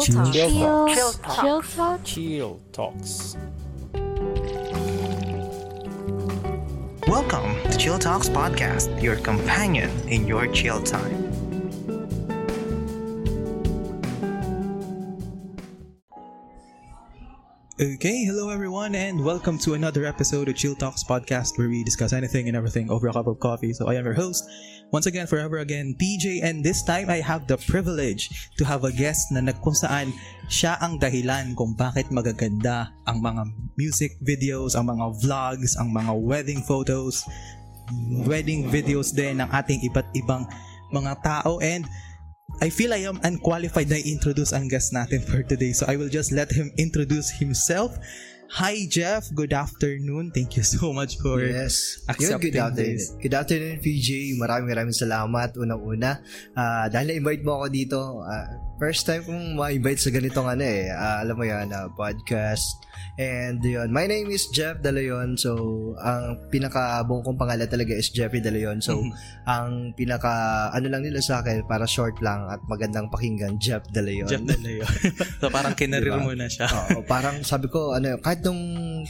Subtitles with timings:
[0.00, 0.32] Chill Talk.
[0.34, 1.40] Chill Chill Talk.
[1.40, 2.00] Chill Talk.
[2.04, 3.36] Chill Talks.
[7.08, 11.25] Welcome to Chill Talks Podcast, your companion in your chill time.
[17.76, 22.16] Okay, hello everyone, and welcome to another episode of Chill Talks Podcast where we discuss
[22.16, 23.76] anything and everything over a cup of coffee.
[23.76, 24.48] So I am your host,
[24.96, 28.92] once again, forever again, PJ, and this time I have the privilege to have a
[28.96, 30.16] guest na nag- kung saan
[30.48, 33.44] siya ang dahilan kung bakit magaganda ang mga
[33.76, 37.28] music videos, ang mga vlogs, ang mga wedding photos,
[38.24, 40.48] wedding videos din ng ating iba't ibang
[40.96, 41.84] mga tao and
[42.60, 45.76] I feel I am unqualified na i-introduce ang guest natin for today.
[45.76, 47.92] So I will just let him introduce himself.
[48.48, 50.30] Hi Jeff, good afternoon.
[50.30, 51.98] Thank you so much for Yes.
[51.98, 52.94] Yun, accepting good afternoon.
[52.94, 53.02] this.
[53.18, 54.08] Good afternoon, PJ.
[54.38, 55.58] Maraming maraming salamat.
[55.58, 56.22] Unang-una.
[56.54, 58.46] Ah, dahil na-invite mo ako dito, ah,
[58.78, 60.86] first time kong ma-invite sa ganitong ano eh.
[60.88, 62.86] ah, alam mo yan, ah, podcast.
[63.16, 65.36] And yun, my name is Jeff Dalayon.
[65.36, 65.56] So,
[65.98, 68.80] ang pinaka-buong kong pangalan talaga is Jeffrey Dalayon.
[68.80, 69.12] So, Mhm.
[69.46, 70.32] ang pinaka,
[70.70, 74.28] ano lang nila sa akin, para short lang at magandang pakinggan, Jeff Dalayon.
[74.28, 74.84] Jeff Dalayo.
[75.40, 76.24] so parang kinarir Diba?
[76.24, 76.68] mo na siya.
[76.68, 78.62] Oo, parang sabi ko, ano, kahit nung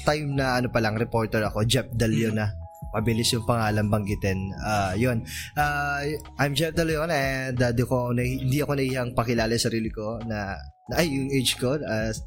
[0.03, 2.53] time na ano pa lang, reporter ako, Jeff Dalio na.
[2.93, 4.53] Mabilis yung pangalan banggitin.
[4.63, 5.25] Ah, yun.
[5.57, 6.01] Ah,
[6.41, 10.21] I'm Jeff Dalio and uh, di ko, na, hindi ako nahihang pakilala sa sarili ko
[10.25, 10.57] na
[10.89, 12.23] ay, yung age ko, as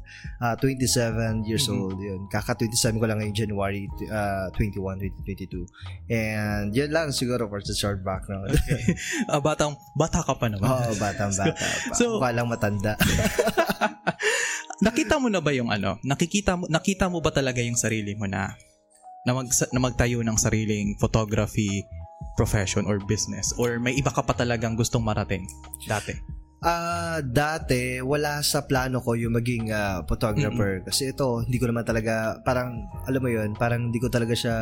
[0.60, 1.72] 27 years Mhm.
[1.72, 1.96] old.
[1.96, 2.28] Yun.
[2.28, 5.64] Kaka-27 ko lang ngayong January uh, 21, 2022.
[6.12, 8.52] And yun lang siguro for the short background.
[9.32, 10.68] Ah, batang, bata ka pa naman.
[10.68, 11.94] Oo, batang bata pa.
[11.96, 13.00] So- Mukha lang matanda.
[14.84, 15.96] nakita mo na ba yung ano?
[16.02, 18.56] Nakikita mo nakita mo ba talaga yung sarili mo na
[19.28, 21.84] na, mag, na magtayo ng sariling photography
[22.36, 25.44] profession or business or may iba ka pa talagang gustong marating
[25.84, 26.16] dati?
[26.60, 31.88] Ah, dati wala sa plano ko yung maging ah, photographer kasi ito hindi ko naman
[31.88, 34.54] talaga parang alam mo yun, parang hindi ko talaga siya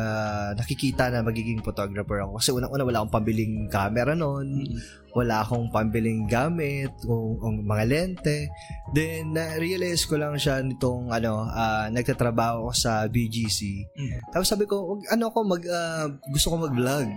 [0.55, 4.63] nakikita na magiging photographer ako kasi unang-una wala akong pambiling camera noon,
[5.11, 8.47] wala akong pambiling gamit, o, o mga lente.
[8.93, 13.59] Then na-realize ko lang siya nitong ano, ah, nagtatrabaho ako sa BGC.
[13.97, 14.19] Mm.
[14.31, 17.07] Tapos sabi ko, ano ako mag ah, gusto ko mag-vlog.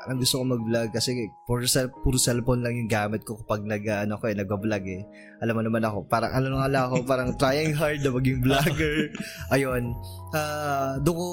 [0.00, 3.84] Parang gusto ko mag-vlog kasi puro, cell, puro cellphone lang yung gamit ko kapag nag
[3.84, 5.04] ano ko eh, nagba-vlog eh.
[5.44, 9.12] Alam mo naman ako, parang ano nga lang ako, parang trying hard na maging vlogger.
[9.54, 9.92] Ayun.
[10.32, 11.28] Ah, doon ko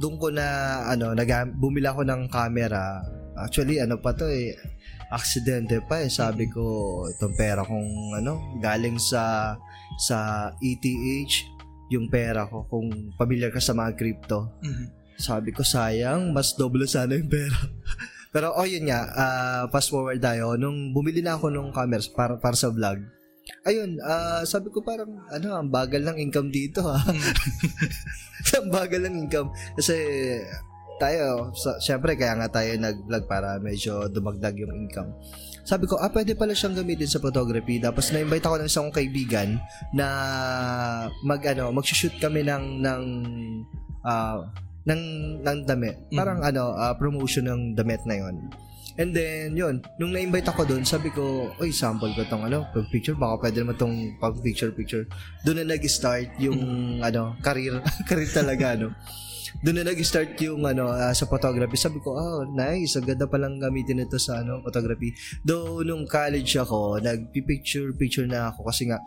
[0.00, 0.46] doon ko na
[0.88, 1.28] ano, nag
[1.60, 3.04] bumili ako ng camera.
[3.36, 4.56] Actually, ano pa to eh,
[5.12, 6.08] aksidente pa eh.
[6.08, 9.52] Sabi ko, itong pera kong ano, galing sa
[10.00, 11.44] sa ETH,
[11.92, 12.88] yung pera ko kung
[13.20, 14.56] familiar ka sa mga crypto.
[14.64, 15.01] Mhm.
[15.22, 17.54] Sabi ko, sayang, mas doble sana yung pera.
[18.34, 20.58] Pero, oh, yun nga, ah, fast forward tayo.
[20.58, 22.98] Nung bumili na ako ng cameras para, para sa vlog,
[23.62, 26.98] ayun, ah, sabi ko parang, ano, ang bagal ng income dito, ha?
[28.58, 29.54] ang bagal ng income.
[29.78, 29.94] Kasi,
[30.98, 35.12] tayo, sa, syempre, kaya nga tayo nag-vlog para medyo dumagdag yung income.
[35.62, 37.78] Sabi ko, ah, pwede pala siyang gamitin sa photography.
[37.78, 39.62] Tapos, na-invite ako ng isang kaibigan
[39.94, 40.06] na
[41.22, 43.02] mag, ano, mag-shoot kami ng, ng,
[44.02, 44.50] ah,
[44.86, 45.02] ng,
[45.42, 45.96] ng damit.
[46.14, 48.50] Parang, ano, ah, promotion ng damit na yon
[49.00, 53.16] And then, yun, nung na-invite ako doon, sabi ko, oy, sample ko tong ano, pag-picture,
[53.16, 55.08] baka pwede naman tong pag-picture-picture.
[55.48, 56.60] Doon na nag-start yung,
[57.00, 58.92] ano, career, career talaga, ano.
[59.64, 61.80] Doon na nag-start yung, ano, ah, sa photography.
[61.80, 65.16] Sabi ko, oh, nice, ang ganda palang gamitin ito sa, ano, photography.
[65.40, 69.00] Though, nung college ako, nag-picture-picture na ako kasi nga,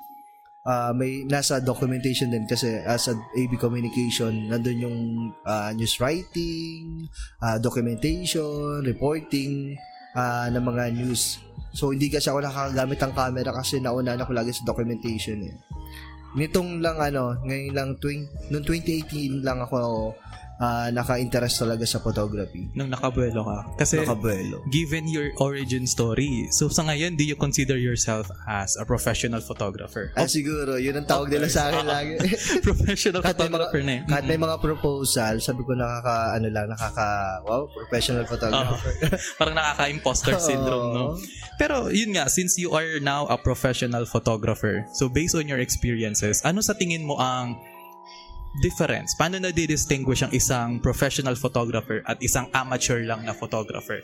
[0.66, 5.00] ah, may nasa documentation din kasi as a AB communication nandun yung
[5.46, 7.06] ah, news writing
[7.40, 9.78] ah, documentation reporting
[10.18, 11.40] ah, ng mga news.
[11.76, 15.56] So hindi kasi ako nakagamit ng camera kasi nauna ako lagi sa documentation eh.
[16.36, 20.12] Nitong lang ano ngayon lang 20, noong 2018 lang ako
[20.60, 23.60] ah, naka-interest talaga sa photography Nung nakabuelo ka.
[23.80, 28.86] Kasi nakabuelo given your origin story, so sa ngayon, do you consider yourself as a
[28.88, 30.12] professional photographer?
[30.16, 32.14] ah siguro yun ang tawag nila sa akin lagi
[32.68, 34.02] professional Kahit photographer na eh.
[34.08, 37.08] Kahit may mga proposal, sabi ko nakaka, ano lang, nakaka,
[37.46, 38.92] wow, professional photographer.
[39.40, 41.06] Parang nakaka-imposter syndrome, no?
[41.56, 46.44] Pero yun nga, since you are now a professional photographer, so based on your experiences,
[46.44, 47.56] ano sa tingin mo ang
[48.62, 49.16] difference?
[49.18, 54.00] Paano na distinguish ang isang professional photographer at isang amateur lang na photographer?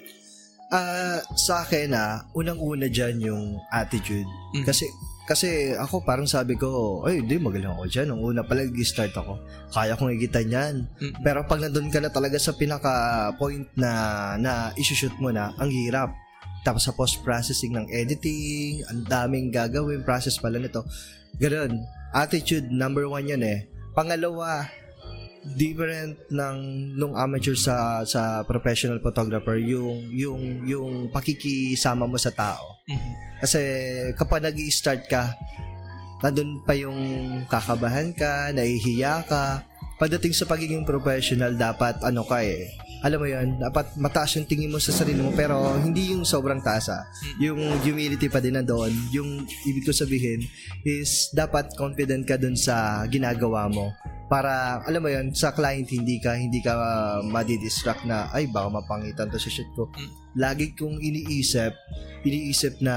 [0.72, 3.44] Ah, sa akin ah, unang-una diyan yung
[3.76, 4.28] attitude.
[4.56, 4.64] Mhm.
[4.64, 4.88] Kasi
[5.28, 8.08] kasi ako parang sabi ko, ay hindi magaling ako diyan.
[8.12, 9.40] Nung una pa lang start ako,
[9.72, 10.76] kaya kong igitan 'yan.
[11.00, 11.24] Mhm.
[11.24, 12.92] Pero pag nandun ka na talaga sa pinaka
[13.40, 13.92] point na
[14.40, 16.12] na i-shoot mo na, ang hirap.
[16.62, 20.86] Tapos sa post-processing ng editing, ang daming gagawin, process pala nito.
[21.42, 21.74] Ganun.
[22.14, 23.66] Attitude, number one yun eh.
[23.92, 24.66] Pangalawa,
[25.58, 26.58] different ng
[26.96, 33.12] nung amateur sa sa professional photographer yung yung yung pakikisama mo sa tao Mhm.
[33.42, 33.62] kasi
[34.22, 35.34] kapag nag start ka
[36.22, 36.94] nandun pa yung
[37.50, 39.66] kakabahan ka nahihiya ka
[39.98, 42.70] pagdating sa pagiging professional dapat ano ka eh
[43.02, 46.62] alam mo yun, dapat mataas yung tingin mo sa sarili mo pero hindi yung sobrang
[46.62, 47.02] taas ah.
[47.42, 48.94] Yung humility pa din na doon.
[49.10, 50.46] Yung ibig ko sabihin
[50.86, 53.90] is dapat confident ka dun sa ginagawa mo
[54.32, 58.70] para alam mo yun sa client hindi ka hindi ka uh, madidistract na ay baka
[58.70, 59.92] mapangitan to sa shoot ko.
[59.92, 60.10] Mm.
[60.40, 61.74] Lagi kong iniisip
[62.24, 62.96] iniisip na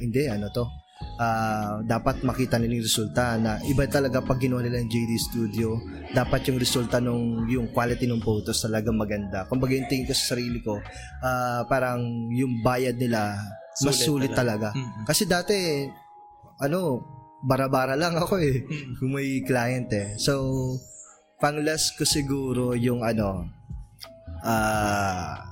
[0.00, 0.81] hindi ano to
[1.18, 5.76] ah, dapat makita nila yung resulta na iba talaga pag ginawa nila ng JD Studio
[6.10, 9.44] dapat yung resulta nung yung quality ng photos talaga maganda.
[9.46, 10.80] Kumbaga yung tingin ko sa sarili ko
[11.22, 12.00] ah, parang
[12.32, 13.38] yung bayad nila
[13.80, 15.08] mas Sulit sulit talaga, Mhm.
[15.08, 15.88] kasi dati
[16.60, 17.00] ano
[17.42, 18.62] bara-bara lang ako eh.
[19.00, 20.14] Kung may client eh.
[20.14, 20.44] So,
[21.42, 23.50] pang last ko siguro yung ano,
[24.44, 25.51] ah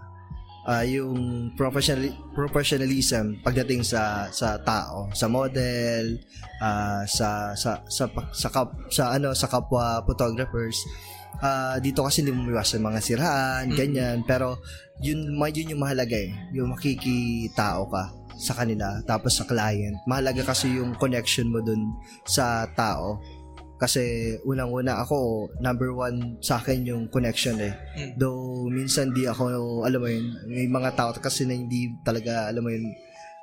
[0.67, 6.21] ah, yung professional professionalism pagdating sa sa tao, sa model,
[6.61, 10.83] ah, sa sa sa sa, kap, sa ano sa kapwa photographers.
[11.41, 14.61] Ah, dito kasi hindi mo sa mga siraan, ganyan, pero
[15.01, 16.33] yun, yun yung mahalaga eh.
[16.53, 20.01] Yung makikitao ka sa kanila tapos sa client.
[20.09, 21.93] Mahalaga kasi yung connection mo dun
[22.25, 23.21] sa tao.
[23.81, 27.73] Kasi unang-una ako, number one sa akin yung connection eh.
[27.97, 28.21] Mm.
[28.21, 32.61] Though minsan di ako, alam mo yun, may mga tao kasi na hindi talaga, alam
[32.61, 32.93] mo yun,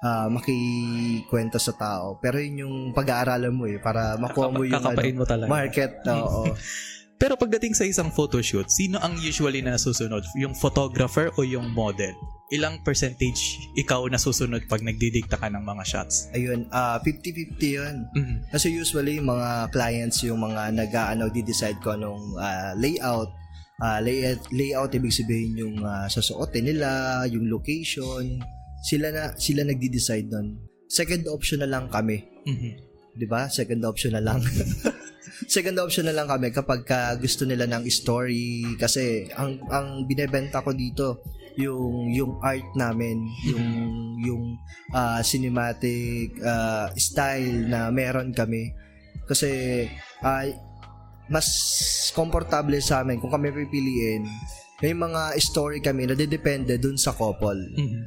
[0.05, 2.21] ah, makikwento sa tao.
[2.21, 5.49] Pero yun yung pag-aaralan mo eh, para makuha mo yung ano, mo talaga.
[5.49, 5.91] market.
[6.21, 6.53] Oo.
[7.17, 10.21] Pero pagdating sa isang photoshoot, sino ang usually na nasusunod?
[10.37, 12.13] Yung photographer o yung model?
[12.47, 16.31] Ilang percentage ikaw nasusunod pag nagdidikta ka ng mga shots?
[16.31, 17.95] Ayun, ah 50-50 yun.
[18.15, 18.35] Mhm.
[18.55, 23.27] Kasi usually mga clients yung mga nag-ano di-decide ko anong ah, layout.
[23.83, 28.39] Ah, layout layout ibig sabihin yung uh, sasuotin nila, yung location.
[28.79, 30.55] Sila na sila nagdi-decide nun.
[30.87, 32.71] Second option na lang kami, Mhm.
[33.19, 33.51] 'di ba?
[33.51, 34.39] Second option na lang.
[35.51, 40.63] Second option na lang kami kapag ka gusto nila ng story kasi ang ang binebenta
[40.63, 41.21] ko dito
[41.57, 43.67] yung yung art namin, yung
[44.21, 44.43] yung
[44.93, 48.71] ah, cinematic ah, style na meron kami.
[49.25, 49.83] Kasi
[50.21, 50.55] ay
[51.27, 51.49] mas
[52.15, 54.23] komportable sa amin kung kami pipiliin.
[54.79, 57.59] May mga story kami na depende dun sa couple.
[57.75, 58.01] Mhm.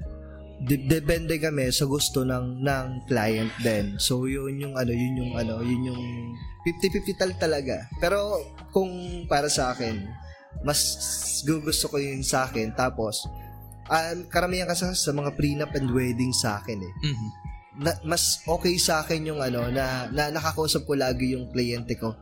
[0.61, 3.99] De- depende kami sa gusto ng ng client din.
[3.99, 6.03] So yun yung ano, yun yung ano, yun yung
[6.65, 7.89] 50-50 tal talaga.
[7.99, 8.39] Pero
[8.71, 10.05] kung para sa akin,
[10.63, 10.79] mas
[11.45, 12.75] gusto ko yung sa akin.
[12.77, 13.25] Tapos,
[13.89, 16.95] um, karamihan kasi sa mga prenup and wedding sa akin eh.
[17.07, 17.29] Mhm.
[17.81, 22.13] Na, mas okay sa akin yung ano, na, na nakakausap ko lagi yung kliyente ko.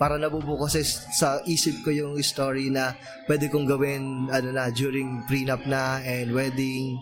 [0.00, 2.96] Para nabubuo kasi sa isip ko yung story na
[3.28, 6.98] pwede kong gawin ano na during prenup na and wedding.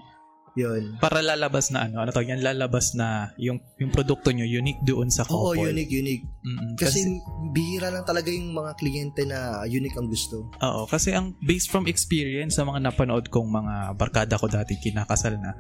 [0.61, 1.01] Yun.
[1.01, 5.09] Para lalabas na ano, ano tawag yan, lalabas na yung yung produkto nyo unique doon
[5.09, 5.73] sa Oo, couple.
[5.73, 6.25] unique, unique.
[6.45, 6.77] Mhm.
[6.77, 7.01] Kasi,
[7.57, 10.53] bihira lang talaga yung mga kliyente na unique ang gusto.
[10.61, 15.41] Oo, kasi ang based from experience sa mga napanood kong mga barkada ko dati kinakasal
[15.41, 15.57] na,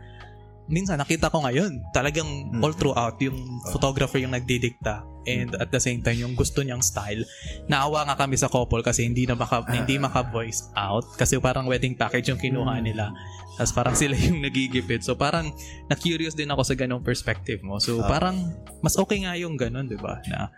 [0.70, 2.62] minsan nakita ko ngayon, talagang Mm.
[2.62, 3.36] all throughout yung
[3.68, 7.20] photographer yung nagdidikta and at the same time yung gusto niyang style.
[7.66, 9.68] Naawa nga kami sa couple kasi hindi na maka, Ah.
[9.68, 12.84] hindi maka-voice out kasi parang wedding package yung kinuha Mm.
[12.86, 13.10] nila.
[13.58, 15.02] Tapos parang sila yung nagigipit.
[15.02, 15.52] So parang
[15.90, 17.76] na-curious din ako sa ganong perspective mo.
[17.82, 18.08] So Ah.
[18.08, 18.38] parang
[18.80, 20.22] mas okay nga yung ganon, di ba?
[20.30, 20.48] Na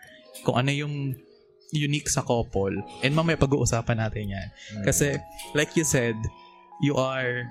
[0.44, 1.16] kung ano yung
[1.72, 2.76] unique sa couple.
[3.00, 4.48] And mamaya pag-uusapan natin yan.
[4.84, 5.16] Kasi,
[5.56, 6.14] like you said,
[6.84, 7.48] you are,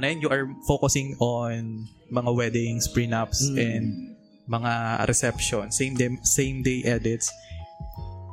[0.00, 3.56] ano yun, you are focusing on mga weddings, prenups, Mm.
[3.60, 3.86] and
[4.48, 7.28] mga reception, same day, same day edits.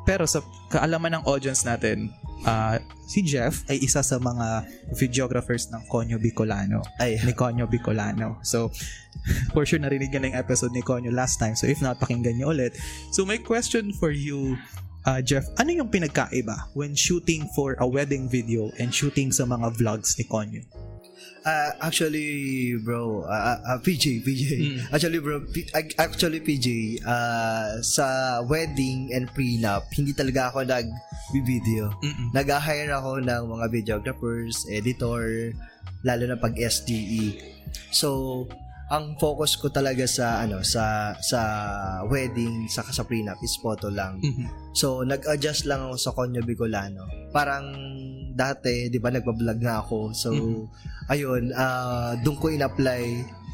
[0.07, 0.39] Pero sa
[0.71, 2.09] kaalaman ng audience natin,
[2.47, 2.79] ah,
[3.11, 4.63] si Jeff ay isa sa mga
[4.95, 8.39] videographers ng Conyo Bicolano Ay, ni Conyo Bicolano.
[8.41, 8.71] So,
[9.53, 11.59] for sure narinig niyo na yung episode ni Conyo last time.
[11.59, 12.73] So, if not, pakinggan niyo ulit.
[13.11, 14.55] So, my question for you,
[15.03, 19.75] uh, Jeff, ano yung pinagkaiba when shooting for a wedding video and shooting sa mga
[19.75, 20.63] vlogs ni Conyo?
[21.47, 22.27] Ah, actually,
[22.83, 24.43] bro, ah, ah, ah, PJ, PJ.
[24.59, 24.77] Mm.
[24.91, 28.05] Actually, bro, P- ac- actually, PJ, ah, sa
[28.43, 31.87] wedding and prenup, hindi talaga ako nag-video.
[32.35, 35.55] Nag-hire ako ng mga videographers, editor,
[36.03, 37.39] lalo na pag SDE.
[37.95, 38.43] So,
[38.87, 41.39] ang focus ko talaga sa ano sa sa
[42.07, 44.15] wedding sa sa prenup is photo lang.
[44.23, 44.71] Mhm.
[44.71, 47.03] So, nag-adjust lang ako sa Conyo Bicolano.
[47.35, 47.67] Parang
[48.37, 50.13] dati, 'di ba, nagba-vlog nga ako.
[50.13, 50.61] So, Mhm.
[51.09, 53.03] ayun, ah doon ko in-apply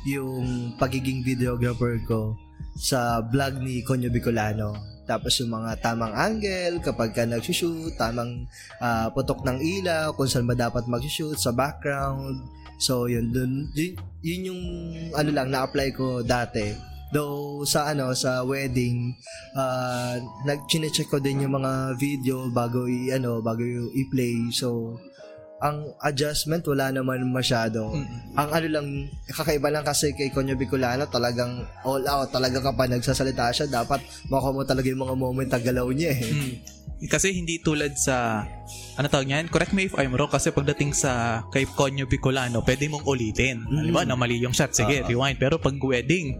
[0.03, 2.35] yung pagiging videographer ko
[2.75, 4.75] sa vlog ni Conyo Bicolano.
[5.03, 8.47] Tapos yung mga tamang angle kapag ka nag-shoot, tamang
[8.79, 12.43] ah, putok ng ilaw, kung saan ba dapat mag-shoot, sa background.
[12.79, 14.61] So, yun, dun, yun, yun yung
[15.15, 16.92] ano lang, na-apply ko dati.
[17.13, 19.13] Though sa ano sa wedding
[19.53, 20.17] uh,
[20.49, 23.61] nag check ko din yung mga video bago i ano bago
[23.93, 24.97] i-play so
[25.63, 28.35] ang adjustment wala naman masyado Mm-mm.
[28.35, 28.87] ang ano lang,
[29.31, 34.51] kakaiba lang kasi kay Conyo Bicolano, talagang all out, talaga kapag nagsasalita siya, dapat makuha
[34.51, 36.27] mo talaga yung mga moment na galaw niya eh.
[36.27, 36.53] Mm.
[37.07, 38.43] Kasi hindi tulad sa
[38.95, 39.47] ano tawag niyan?
[39.51, 43.63] Correct me if I'm wrong kasi pagdating sa kay Conyo Bicolano, pwede mong ulitin.
[43.63, 43.87] Mm.
[43.87, 44.03] Di ba?
[44.03, 45.07] Na mali yung shot, sige, Ah.
[45.07, 45.39] rewind.
[45.39, 46.39] Pero pag wedding,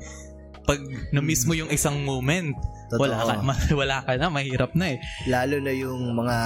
[0.64, 0.80] pag
[1.10, 2.56] na-miss mo yung isang moment,
[2.88, 3.04] Totoo.
[3.04, 5.00] wala ka, ma- wala ka na, mahirap na eh.
[5.26, 6.38] Lalo na yung mga,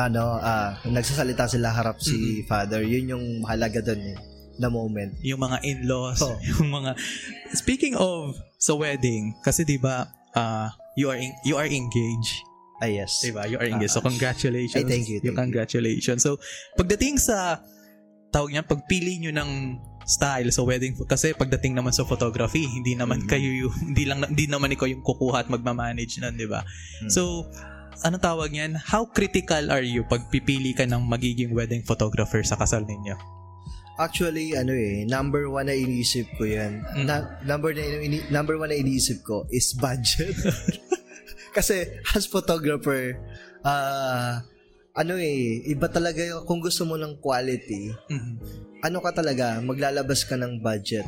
[0.00, 4.16] ano, ah, nagsasalita sila harap si father, yun yung mahalaga doon eh,
[4.56, 5.14] na moment.
[5.22, 6.34] Yung mga in-laws, Oh.
[6.50, 6.98] yung mga...
[7.52, 12.42] Speaking of sa wedding, kasi di ba, ah, you are in- you are engaged.
[12.76, 13.20] Ah, yes.
[13.20, 13.44] Diba?
[13.44, 13.92] You are engaged.
[13.92, 14.72] So, congratulations.
[14.74, 15.36] Ay, thank you, thank you.
[15.36, 16.24] congratulations.
[16.24, 16.40] So,
[16.74, 17.60] pagdating sa,
[18.30, 19.50] tawag niya, pagpili nyo ng
[20.06, 23.28] style sa wedding, kasi pagdating naman sa photography, hindi naman Mhm.
[23.30, 26.64] kayo yung, hindi lang, hindi naman ikaw yung kukuha at magmamanage nun, di ba?
[27.04, 27.10] Mhm.
[27.10, 27.46] So,
[28.00, 28.80] ano tawag niyan?
[28.80, 33.14] How critical are you pag pipili ka ng magiging wedding photographer sa kasal ninyo?
[34.00, 36.80] Actually, ano eh, number one na iniisip ko yan.
[36.96, 37.04] Mm.
[37.04, 40.32] Na, number, na, ini, number one na iniisip ko is budget.
[41.56, 41.84] Kasi
[42.16, 43.20] as photographer,
[43.60, 44.40] ah
[44.94, 48.32] ano eh, iba talaga kung gusto mo ng quality, Mhm.
[48.82, 51.06] ano ka talaga, maglalabas ka ng budget.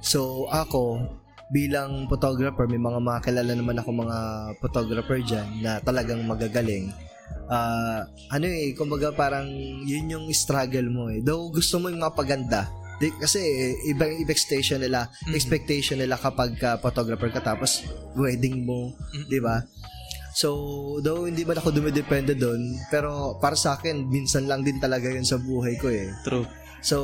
[0.00, 1.04] So, ako,
[1.50, 4.18] bilang photographer, may mga makilala naman ako mga
[4.62, 6.90] photographer dyan na talagang magagaling.
[7.50, 9.50] Ah, ano eh, kumbaga parang
[9.82, 11.18] yun yung struggle mo eh.
[11.18, 12.70] Though gusto mo yung mapaganda.
[13.02, 15.34] Di, kasi eh, iba yung expectation nila, Mhm.
[15.34, 17.82] expectation nila kapag ka photographer ka tapos
[18.14, 19.26] wedding mo, Mhm.
[19.26, 19.58] di ba?
[20.30, 20.48] So,
[21.02, 25.26] though hindi man ako dumidepende doon, pero para sa akin, minsan lang din talaga yun
[25.26, 26.10] sa buhay ko eh.
[26.22, 26.46] True.
[26.80, 26.96] So,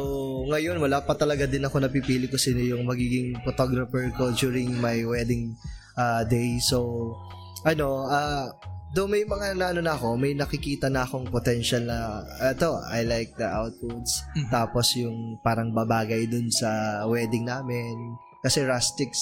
[0.49, 5.05] ngayon, wala pa talaga din ako napipili ko sino yung magiging photographer ko during my
[5.05, 5.53] wedding
[6.01, 6.57] uh, day.
[6.65, 7.13] So,
[7.61, 8.49] ano, ah,
[8.97, 13.37] though may mga ano na ako, may nakikita na akong potential na, eto, I like
[13.37, 14.25] the outputs.
[14.33, 14.49] Mhm.
[14.49, 18.17] Tapos yung parang babagay dun sa wedding namin.
[18.41, 19.13] Kasi rustic,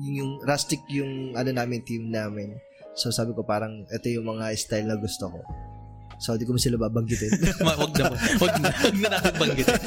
[0.00, 2.56] yung rustic yung ano namin, team namin.
[2.94, 5.40] So, sabi ko parang, ito yung mga style na gusto ko.
[6.20, 7.32] So, di ko mo sila babanggitin.
[7.64, 9.80] Wag na, wag na, wag na natin banggitin.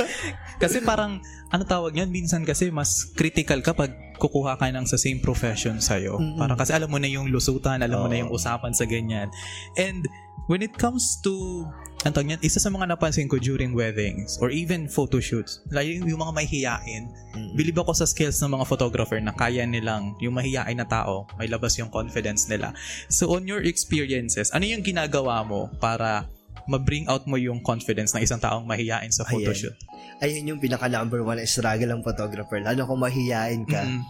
[0.58, 1.22] Kasi parang,
[1.54, 6.18] ano tawag yan, minsan kasi mas critical kapag kukuha ka ng sa same profession sa'yo.
[6.18, 6.42] Mm-mm.
[6.42, 9.30] Parang kasi alam mo na yung lusutan, alam mo na yung usapan sa ganyan.
[9.78, 10.10] And
[10.50, 11.68] when it comes to,
[12.04, 15.88] ano tawag yan, isa sa mga napansin ko during weddings or even photo shoots, lalo
[15.88, 17.58] yung, yung mga mahihiyain, Mm.
[17.58, 21.50] believe ako sa skills ng mga photographer na kaya nilang yung mahihiyain na tao, may
[21.50, 22.76] labas yung confidence nila.
[23.10, 26.30] So on your experiences, ano yung ginagawa mo para
[26.70, 29.50] ma-bring out mo yung confidence ng isang taong mahihiyain sa Ayan.
[29.50, 29.74] photoshoot?
[30.22, 32.56] ayun yung pinaka number one struggle ng photographer.
[32.64, 33.84] Lalo kung mahihiyain ka.
[33.84, 34.02] Mm.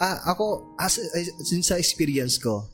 [0.00, 2.64] Ah, ako, as, as, since sa experience ko,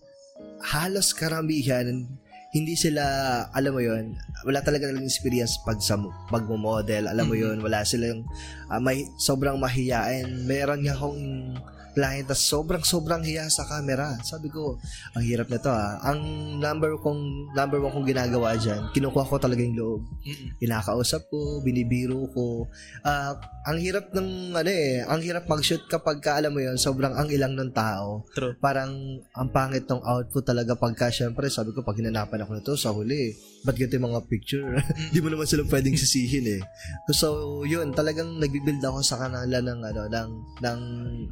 [0.62, 2.06] halos karamihan,
[2.48, 3.04] hindi sila,
[3.52, 4.16] alam mo yon
[4.48, 6.00] wala talaga ng experience pag sa
[6.32, 7.42] pagmo-model, alam mo Mhm.
[7.44, 8.24] yon wala silang
[8.72, 10.48] ah, may, sobrang mahiyain.
[10.48, 11.20] Meron nga akong
[11.98, 14.14] client na sobrang sobrang hiya sa camera.
[14.22, 14.78] Sabi ko,
[15.18, 15.98] ang hirap na to ah.
[16.06, 16.20] Ang
[16.62, 20.02] number kong number one kong ginagawa diyan, kinukuha ko talaga yung loob
[20.62, 22.66] kinakausap ko, binibiro ko.
[23.02, 23.34] Ah,
[23.66, 27.28] ang hirap ng ano eh, ang hirap mag-shoot kapag ka, alam mo 'yon, sobrang ang
[27.32, 28.24] ilang ng tao.
[28.32, 28.54] True.
[28.60, 28.92] Parang
[29.34, 33.34] ang pangit ng output talaga pagka syempre sabi ko pag hinanapan ako nito sa huli,
[33.64, 34.68] ba't ganito yung mga picture?
[35.14, 36.62] Di mo naman sila pwedeng sisihin eh.
[37.12, 40.30] So, yun, talagang nagbi-build ako sa kanila ng ano, ng
[40.62, 40.80] ng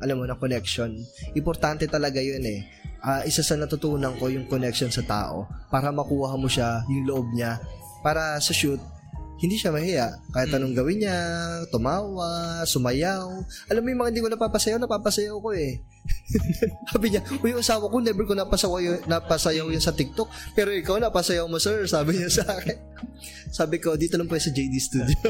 [0.03, 0.97] alam mo na connection.
[1.37, 2.65] Importante talaga yun eh.
[3.05, 7.29] Ah, isa sa natutunan ko yung connection sa tao para makuha mo siya, yung loob
[7.37, 7.61] niya
[8.01, 8.81] para sa shoot
[9.37, 10.17] hindi siya mahiya.
[10.33, 10.57] Kahit Mm.
[10.57, 11.17] anong gawin niya,
[11.69, 13.29] tumawa, sumayaw.
[13.69, 15.85] Alam mo yung mga hindi ko napapasayaw, napapasayaw ko eh.
[16.97, 20.33] sabi niya, uy, yung asawa ko, never ko napasayaw, yun- napasayaw yun sa TikTok.
[20.57, 21.85] Pero ikaw, napasayaw mo, sir.
[21.85, 22.81] Sabi niya sa akin.
[23.53, 25.21] sabi ko, dito lang po sa JD Studio.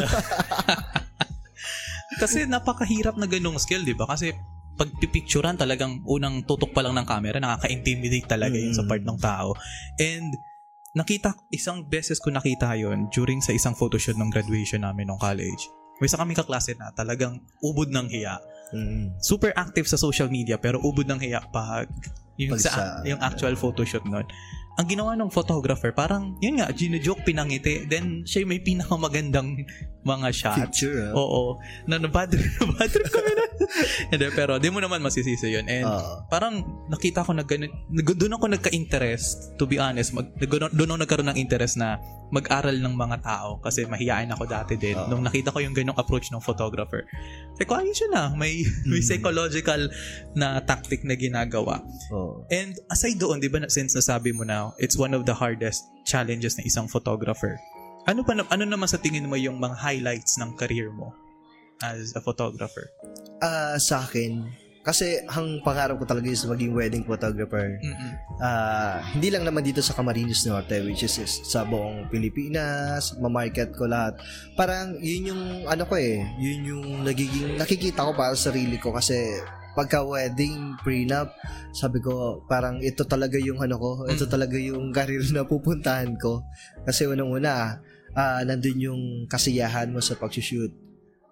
[2.23, 4.07] Kasi napakahirap na ganung skill, di ba?
[4.07, 4.31] Kasi
[4.77, 8.89] pag pipicturean talagang unang tutok pa lang ng camera, nakaka-intimidate talaga yun sa Mm.
[8.89, 9.57] part ng tao.
[9.97, 10.37] And
[10.93, 15.63] nakita, isang beses ko nakita yon during sa isang photoshoot ng graduation namin ng college.
[15.97, 18.37] May isa kami kaklase na talagang ubod ng hiya.
[18.69, 19.17] mm.
[19.19, 21.89] Super active sa social media pero ubod ng hiya pag
[22.37, 24.29] yung Pag sa, sa- yung actual photoshoot nun.
[24.77, 27.89] Ang ginawa ng photographer, parang, yun nga, ginojoke, pinangiti.
[27.89, 29.65] Then, siya may pinakamagandang
[30.05, 30.61] mga shots.
[30.63, 31.19] Picture, ah.
[31.19, 31.59] Oo.
[31.89, 32.45] Na bad trip,
[32.79, 33.45] bad trip kami na.
[34.13, 35.67] Hindi, pero di mo naman masisisi yun.
[35.67, 36.29] And Oo.
[36.31, 41.29] parang nakita ko na ganun, doon ako nagka-interest, to be honest, mag, doon ako nagkaroon
[41.35, 41.99] ng interest na
[42.31, 44.95] mag-aral ng mga tao kasi mahihain ako dati din.
[44.95, 45.11] Oo.
[45.11, 47.03] Nung nakita ko yung ganong approach ng photographer.
[47.59, 48.31] Sabi ko, yun ah.
[48.37, 49.07] May, may Mhm.
[49.09, 49.91] psychological
[50.37, 51.83] na tactic na ginagawa.
[52.13, 52.47] Oo.
[52.47, 55.87] And aside doon, di ba, na- since nasabi mo na, it's one of the hardest
[56.03, 57.59] challenges ng isang photographer.
[58.07, 61.11] Ano pa ano naman sa tingin mo yung mga highlights ng career mo
[61.83, 62.89] as a photographer?
[63.43, 64.47] Ah, sa akin,
[64.87, 67.75] kasi ang pangarap ko talaga is maging wedding photographer.
[67.83, 68.13] Mm-mm.
[68.39, 73.75] Ah, hindi lang naman dito sa Camarines Norte which is, is sa buong Pilipinas, ma-market
[73.75, 74.15] ko lahat.
[74.55, 78.95] Parang yun yung ano ko eh, yun yung nagiging nakikita ko para sa sarili ko
[78.95, 79.19] kasi
[79.77, 81.29] pagka wedding, prenup,
[81.77, 84.33] sabi ko parang ito talaga yung ano ko, ito Mm.
[84.33, 86.41] talaga yung career na pupuntahan ko.
[86.89, 87.79] Kasi unang-una,
[88.17, 90.73] ah nandun yung kasiyahan mo sa pag-shoot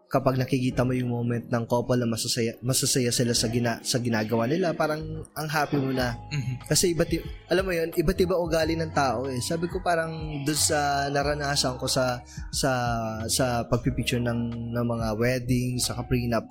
[0.04, 4.46] kapag nakikita mo yung moment ng couple na masasaya, masasaya sila sa, gina, sa ginagawa
[4.46, 5.02] nila, parang
[5.34, 6.14] ang happy mo na.
[6.30, 6.70] Mhm.
[6.70, 7.10] Kasi iba't,
[7.50, 9.42] alam mo yun, iba't iba ugali ng tao eh.
[9.42, 10.14] Sabi ko parang
[10.46, 12.22] doon sa naranasan ko sa
[12.54, 12.70] sa
[13.26, 16.46] sa pagpipicture ng, ng mga wedding, sa prenup,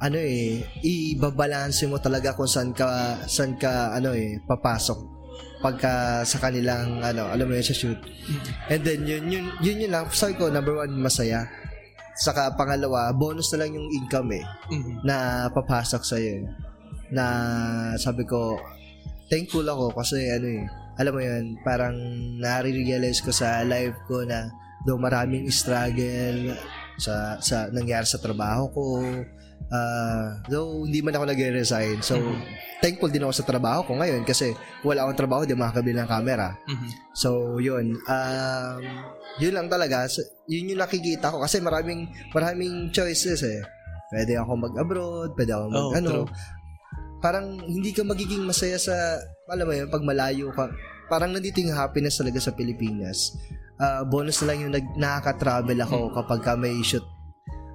[0.00, 5.20] ano eh, ibabalanse mo talaga kung saan ka, saan ka, ano eh, papasok.
[5.60, 8.00] Pagka sa kanilang ano alam mo yun sa shoot.
[8.72, 10.08] And then yun yun yun yun lang.
[10.08, 11.44] Sabi ko number one masaya.
[12.16, 15.04] Saka pangalawa bonus na lang yung income eh Mhm.
[15.04, 15.16] na
[15.52, 16.48] papasok sa iyo
[17.12, 17.24] na
[17.96, 18.56] sabi ko
[19.28, 20.64] thankful ako kasi ano eh
[20.96, 21.96] alam mo yun parang
[22.40, 24.48] nare-realize ko sa life ko na
[24.84, 26.56] do maraming struggle
[26.96, 28.84] sa sa nangyari sa trabaho ko
[29.70, 32.18] ah though hindi man ako nag-resign so
[32.78, 34.50] thankful din ako sa trabaho ko ngayon kasi
[34.82, 36.88] wala akong trabaho di makakabili ng camera Mhm.
[37.12, 37.98] So, yun.
[38.06, 38.80] Um,
[39.36, 40.06] yun lang talaga.
[40.06, 41.42] So, yun yung nakikita ko.
[41.42, 43.60] Kasi maraming, maraming choices eh.
[44.08, 46.08] Pwede ako mag-abroad, pwede ako mag, Oh, ano.
[46.08, 46.28] true.
[47.20, 48.94] Parang hindi ka magiging masaya sa,
[49.46, 50.70] alam mo yun, pag malayo ka.
[51.06, 53.36] Parang nandito yung happiness talaga sa Pilipinas.
[53.76, 56.14] Ah, bonus na lang yung nag, nakaka-travel ako Hmm.
[56.16, 57.04] kapag ka may shoot.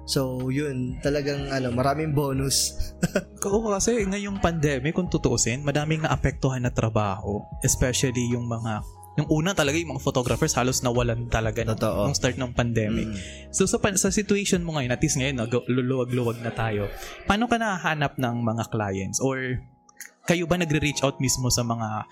[0.06, 1.02] So, yun.
[1.02, 2.72] Talagang, ano, maraming bonus.
[3.46, 7.42] Oo, kasi ngayong pandemic, kung tutuusin, madaming naapektuhan na trabaho.
[7.66, 8.86] Especially yung mga,
[9.18, 12.06] yung una talaga yung mga photographers halos nawalan talaga Totoo.
[12.06, 13.10] nung start ng pandemic.
[13.10, 13.18] Mm.
[13.50, 16.86] So sa, sa situation mo ngayon, at least ngayon, nag- luluwag-luwag na tayo,
[17.26, 19.18] paano ka nahanap ng mga clients?
[19.18, 19.58] Or
[20.26, 22.06] kayo ba nagre-reach out mismo sa mga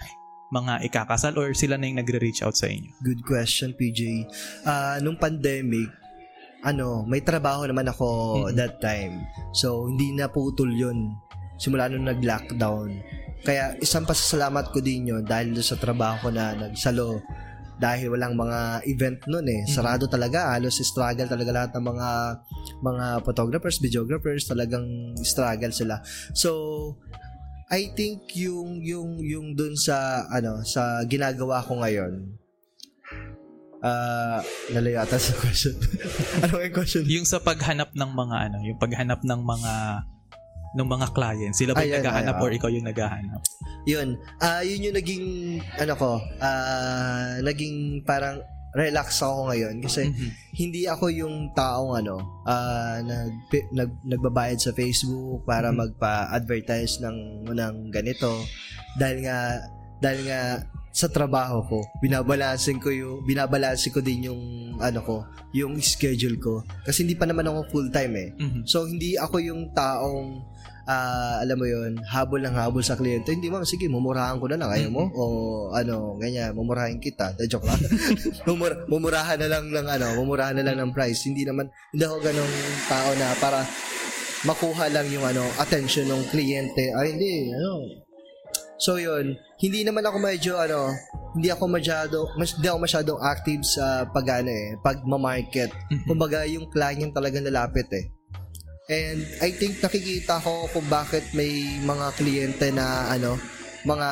[0.55, 2.95] mga ikakasal or sila na yung nagre-reach out sa inyo?
[3.03, 4.31] Good question, PJ.
[4.63, 5.91] Ah, nung pandemic,
[6.65, 8.09] ano, may trabaho naman ako
[8.49, 8.57] Mhm.
[8.57, 9.23] that time.
[9.53, 11.13] So, hindi na putol yun.
[11.61, 12.99] Simula nung nag-lockdown.
[13.45, 17.21] Kaya, isang pasasalamat ko din yun dahil doon sa trabaho ko na nagsalo.
[17.77, 19.67] Dahil walang mga event nun eh.
[19.69, 20.55] Sarado talaga.
[20.57, 22.09] Halos struggle talaga lahat ng mga
[22.81, 24.47] mga photographers, videographers.
[24.47, 24.87] Talagang
[25.21, 26.01] struggle sila.
[26.33, 26.51] So,
[27.69, 32.39] I think yung yung yung dun sa ano sa ginagawa ko ngayon
[33.85, 34.41] ah
[34.73, 35.77] nalayo ata sa question.
[36.49, 37.05] ano yung question?
[37.05, 39.73] Yung sa paghanap ng mga ano, yung paghanap ng mga
[40.75, 43.39] ng mga clients, sila ba yung naghahanap or ikaw yung naghahanap?
[43.87, 44.19] Yun.
[44.41, 45.25] Ah, yun yung naging
[45.79, 48.41] ano ko, ah naging parang
[48.75, 50.29] relax ako ngayon kasi Mhm.
[50.59, 53.31] hindi ako yung taong ano, ah nag,
[53.71, 55.79] nag nagbabayad sa Facebook para Mhm.
[55.79, 58.35] magpa-advertise ng ng ganito
[58.99, 59.63] dahil nga
[60.03, 60.41] dahil nga
[60.95, 64.43] sa trabaho ko, binabalancing ko yung binabalancing ko din yung
[64.79, 68.29] ano ko, yung schedule ko kasi hindi pa naman ako full time eh.
[68.39, 68.63] Mhm.
[68.63, 70.47] So, hindi ako yung taong,
[70.87, 73.35] ah, alam mo yun, habol ng habol sa kliyente.
[73.35, 74.71] Hindi ma'am, sige, mumurahan ko na lang.
[74.71, 75.11] Ayaw mo?
[75.19, 75.23] O
[75.75, 77.35] ano, ganyan, mumurahin kita.
[77.35, 77.83] De, joke lang.
[78.47, 81.27] Mumura, mumurahan na lang ng ano, mumurahan na lang ng price.
[81.27, 82.55] Hindi naman, hindi ako ganong
[82.87, 83.67] tao na para
[84.47, 86.95] makuha lang yung ano, attention ng kliyente.
[86.95, 88.04] Ay, hindi, ano.
[88.79, 89.39] So, yun.
[89.59, 90.91] Hindi naman ako medyo, ano,
[91.35, 95.71] hindi ako masyado, mas, hindi ako masyadong active sa pag, ano eh, pag ma-market.
[95.91, 96.07] Mhm.
[96.11, 98.07] Kumbaga, yung client talaga nalapit eh.
[98.85, 103.41] And I think nakikita ko kung bakit may mga kliyente na ano,
[103.89, 104.09] mga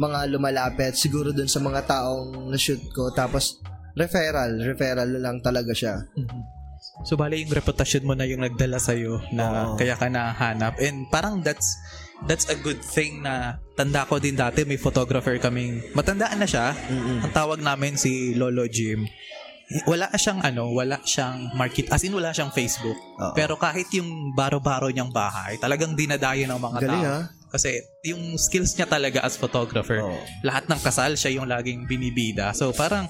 [0.00, 3.60] mga lumalapit siguro dun sa mga taong na-shoot ko tapos
[3.92, 6.00] referral, referral lang talaga siya.
[6.16, 6.40] Mhm.
[7.04, 9.76] So, bale yung reputasyon mo na yung nagdala sa'yo na Oo.
[9.76, 10.80] kaya ka nahanap.
[10.80, 11.76] And parang that's
[12.28, 16.76] that's a good thing na tanda ko din dati may photographer kaming matandaan na siya.
[16.76, 17.24] Mm-mm.
[17.24, 19.08] Ang tawag namin si Lolo Jim.
[19.86, 22.98] Wala siyang ano, wala siyang market as in wala siyang Facebook.
[23.22, 23.32] Oo.
[23.38, 27.12] Pero kahit yung baro-baro niyang bahay, talagang dinadayo ng mga Galing tao.
[27.14, 27.18] ha?
[27.50, 27.70] Kasi
[28.06, 30.18] yung skills niya talaga as photographer, Oo.
[30.42, 32.50] lahat ng kasal siya yung laging binibida.
[32.50, 33.06] So parang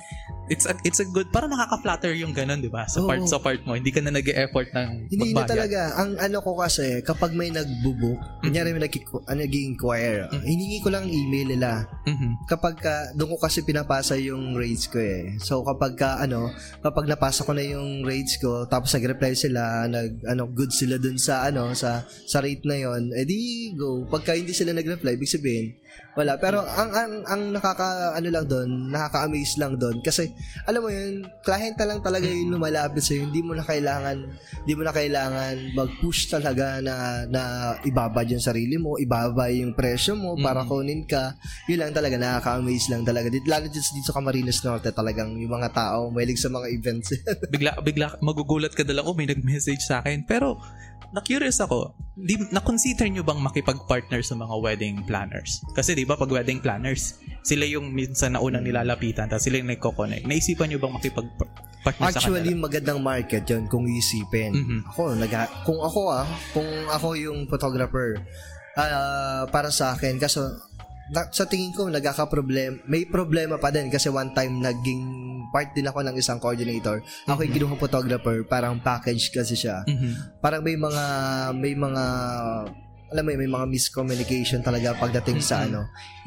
[0.50, 2.84] it's a, it's a good, parang nakaka-flatter yung ganun, di ba?
[2.90, 3.08] Sa Oo.
[3.08, 5.48] part sa part mo, hindi ka na nag-e-effort ng Hindi na magbayad.
[5.48, 5.80] talaga.
[6.02, 11.06] Ang ano ko kasi, kapag may nagbubuk, kunyari may nag- ano, nag-inquire, hiningi ko lang
[11.06, 11.86] email nila.
[12.04, 12.50] Mhm.
[12.50, 15.38] Kapag ka, doon ko kasi pinapasa yung rates ko eh.
[15.38, 16.50] So kapag ka, ano,
[16.82, 21.16] kapag napasa ko na yung rates ko, tapos nag-reply sila, nag, ano, good sila dun
[21.16, 24.02] sa, ano, sa, sa rate na yon edi go.
[24.10, 25.78] Pagka hindi sila nag-reply, ibig sabihin,
[26.14, 26.36] wala.
[26.36, 30.00] Pero ang, ang, ang nakaka, ano lang doon, nakaka-amaze lang doon.
[30.00, 30.30] Kasi,
[30.64, 33.30] alam mo yun, client na lang talaga yung lumalapit sa'yo.
[33.30, 34.16] Hindi mo na kailangan,
[34.64, 37.42] hindi mo na kailangan mag-push talaga na, na
[37.86, 40.68] ibaba yung sarili mo, ibaba yung presyo mo para Mm.
[40.68, 41.34] kunin ka.
[41.70, 43.30] Yun lang talaga, nakaka-amaze lang talaga.
[43.30, 47.08] Dito, lalo dito, dito sa Camarines Norte talagang yung mga tao, mahilig sa mga events.
[47.54, 50.60] bigla bigla magugulat ka dala oh may nag-message sa akin pero
[51.10, 56.30] na-curious ako di, na-consider nyo bang makipag-partner sa mga wedding planners kasi di ba pag
[56.30, 60.94] wedding planners sila yung minsan na unang nilalapitan tapos sila yung nagko-connect naisipan nyo bang
[60.94, 61.70] makipag-partner
[62.12, 64.52] sa Actually, kanila magandang market yon kung isipin.
[64.52, 64.80] Mhm.
[64.92, 68.20] Ako, naga, kung ako ah, kung ako yung photographer,
[68.76, 70.44] ah, para sa akin, kaso
[71.10, 75.02] na, sa tingin ko nagkaka-problem, may problema pa din kasi one time naging
[75.50, 77.02] part din ako ng isang coordinator.
[77.26, 79.82] Ako yung kinuha photographer, parang package kasi siya.
[79.90, 80.38] Mhm.
[80.38, 81.04] Parang may mga
[81.58, 82.04] may mga
[83.10, 85.64] alam mo may mga miscommunication talaga pagdating sa Mhm.
[85.66, 85.80] ano.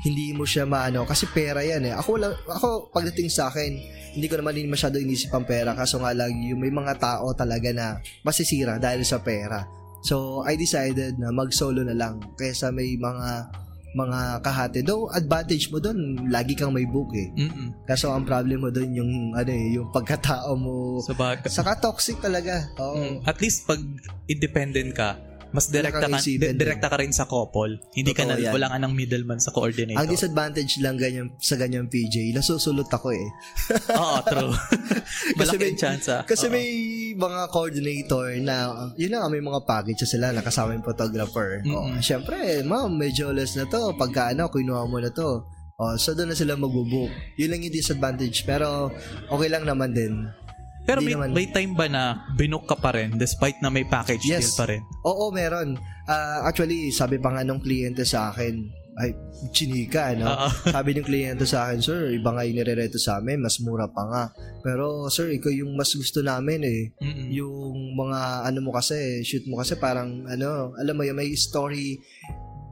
[0.04, 1.96] Hindi mo siya maano kasi pera yan eh.
[1.96, 3.72] Ako lang ako pagdating sa akin,
[4.20, 7.32] hindi ko naman din masyado inisip ang pera kaso nga lang yung may mga tao
[7.32, 9.64] talaga na masisira dahil sa pera.
[10.04, 13.63] So, I decided na mag-solo na lang kaysa may mga
[13.94, 14.82] mga kahati.
[14.82, 17.30] Though, advantage mo doon, lagi kang may book eh.
[17.34, 17.86] Mhm.
[17.86, 21.00] Kaso ang problem mo doon yung ano eh, yung pagkatao mo.
[21.06, 22.66] so bag, Saka toxic talaga.
[22.82, 22.98] Oo.
[22.98, 23.80] Mm, at least pag
[24.26, 25.18] independent ka
[25.54, 26.18] mas direkta ka,
[26.52, 27.78] direkta ka rin sa couple.
[27.94, 28.54] Hindi ka na, Totoo yan.
[28.58, 30.02] wala ka ng middleman sa coordinator.
[30.02, 33.28] Ang disadvantage lang ganyan, sa ganyan PJ, nasusulot ako eh.
[34.02, 34.54] Oo, true.
[35.40, 36.26] Malaki may- chance ah.
[36.26, 36.54] Kasi Oo.
[36.54, 36.68] may
[37.14, 38.56] mga coordinator na,
[38.98, 41.62] yun na, may mga package sila na kasama yung photographer.
[41.70, 42.02] Oh, Mm-mm.
[42.02, 43.94] Syempre, ma'am, may jealous na to.
[43.94, 45.46] Pagka ano, kinuha mo na to.
[45.74, 47.10] Oh, so doon na sila magbubook.
[47.38, 48.46] Yun lang yung disadvantage.
[48.46, 48.90] Pero
[49.30, 50.26] okay lang naman din.
[50.84, 51.30] Pero may, naman.
[51.32, 52.04] may time ba na
[52.36, 54.52] binook ka pa rin despite na may package Yes.
[54.52, 54.84] deal pa rin?
[55.08, 55.80] Oo, meron.
[56.04, 58.60] Ah, actually, sabi pa nga nung kliyente sa akin,
[58.94, 59.10] ay,
[59.50, 60.30] chinika, ano?
[60.30, 60.48] Oo.
[60.76, 64.06] Sabi ng kliyente sa akin, sir, iba nga yung nirereto sa amin, mas mura pa
[64.06, 64.24] nga.
[64.62, 66.82] Pero, sir, ikaw yung mas gusto namin eh.
[67.02, 67.28] Mm-mm.
[67.34, 71.98] Yung mga, ano mo kasi, shoot mo kasi parang, ano, alam mo yun, may story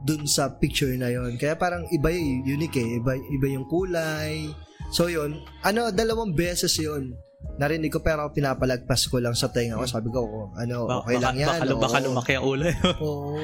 [0.06, 3.02] dun sa picture na yon Kaya parang iba eh, unique eh.
[3.02, 4.46] Iba, iba yung kulay.
[4.94, 7.14] So yun, ano, dalawang beses yun.
[7.52, 9.84] Narinig ko pero pinapalagpas ko lang sa tenga ko.
[9.84, 11.52] Sabi ko, oh, ano, Ba- okay lang yan.
[11.52, 12.06] Baka, baka, baka oo.
[12.08, 12.64] lumaki ang ulo.
[13.04, 13.36] Oo.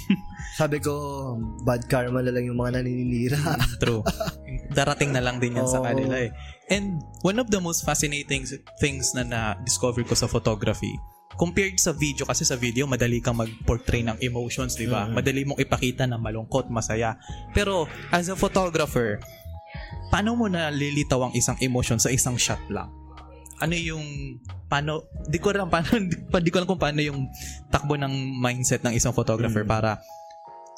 [0.60, 0.92] Sabi ko,
[1.66, 3.38] bad karma na lang yung mga naninira.
[3.82, 4.06] True.
[4.72, 5.86] Darating na lang din yan sa Oo.
[5.90, 6.30] kanila eh.
[6.70, 8.46] And one of the most fascinating
[8.78, 10.94] things na na-discover ko sa photography,
[11.34, 15.06] compared sa video, kasi sa video, madali kang mag-portray ng emotions, di ba?
[15.06, 15.14] Mhm.
[15.18, 17.18] Madali mong ipakita na malungkot, masaya.
[17.54, 19.18] Pero, as a photographer,
[20.10, 22.90] paano mo nalilitaw ang isang emotion sa isang shot lang?
[23.58, 24.04] Ano yung
[24.66, 27.26] paano di ko alam paano di, pa- di ko alam kung paano yung
[27.68, 29.70] takbo ng mindset ng isang photographer Mhm.
[29.70, 29.98] para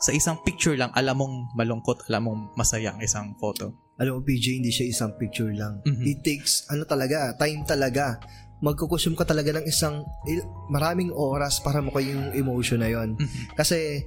[0.01, 3.69] sa isang picture lang alam mong malungkot, alam mong masaya ang isang photo.
[4.01, 5.85] Alam mo, PJ, hindi siya isang picture lang.
[5.85, 6.05] Mhm.
[6.07, 8.17] It takes, ano talaga, time talaga.
[8.61, 13.53] Magkukusum ka talaga ng isang, il- maraming oras para mo yung emotion na yon Mhm.
[13.53, 14.01] Kasi,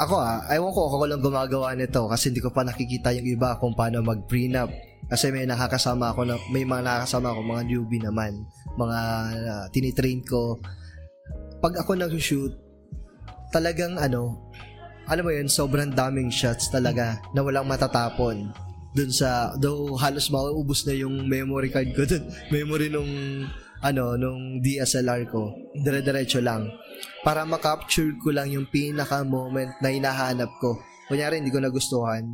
[0.00, 3.60] ako ah, ewan ko ako lang gumagawa nito kasi hindi ko pa nakikita yung iba
[3.60, 4.72] kung paano mag-prenup.
[5.06, 8.44] Kasi may nakakasama ako na, may mga nakakasama ako, mga newbie naman.
[8.74, 9.00] Mga
[9.46, 10.58] uh, tinitrain ko.
[11.62, 12.52] Pag ako nag-shoot,
[13.54, 14.50] talagang ano,
[15.08, 18.52] alam mo yun, sobrang daming shots talaga na walang matatapon.
[18.92, 22.28] Dun sa, though halos mauubos na yung memory card ko dun.
[22.54, 23.12] Memory nung,
[23.80, 25.54] ano, nung DSLR ko.
[25.72, 26.68] Dire-diretso lang.
[27.24, 30.76] Para makapture ko lang yung pinaka-moment na hinahanap ko.
[31.08, 32.28] Kunyari, hindi ko nagustuhan.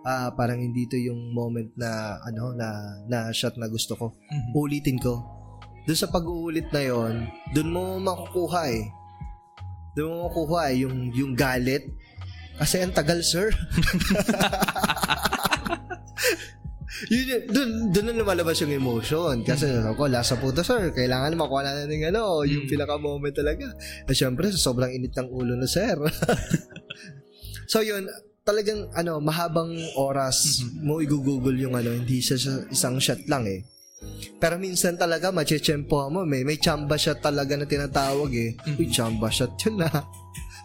[0.00, 2.68] Ah, parang hindi to yung moment na, ano, na,
[3.04, 4.06] na shot na gusto ko.
[4.32, 4.50] Mhm.
[4.54, 5.20] Ulitin ko.
[5.84, 7.14] Doon sa pag-uulit na yon,
[7.52, 8.84] doon mo makukuha eh.
[9.92, 11.84] Doon mo makukuha eh, yung, yung galit.
[12.56, 13.48] Kasi ang tagal, sir.
[17.08, 19.40] yun, dun, dun na lumalabas yung emotion.
[19.40, 20.92] Kasi ako, lasa po to, sir.
[20.92, 22.70] Kailangan makuha na ng ano, yung Mm.
[22.70, 23.72] pinaka-moment talaga.
[24.04, 25.96] At syempre, sa sobrang init ng ulo na, sir.
[27.72, 28.04] so yun,
[28.50, 30.82] talagang ano, mahabang oras Mhm.
[30.82, 33.62] mo i-google yung ano, hindi siya sa isang shot lang eh.
[34.40, 36.24] Pero minsan talaga, machechempo mo.
[36.26, 38.50] May, may chamba shot talaga na tinatawag eh.
[38.66, 38.76] Mhm.
[38.80, 39.88] Uy, chamba shot yun na.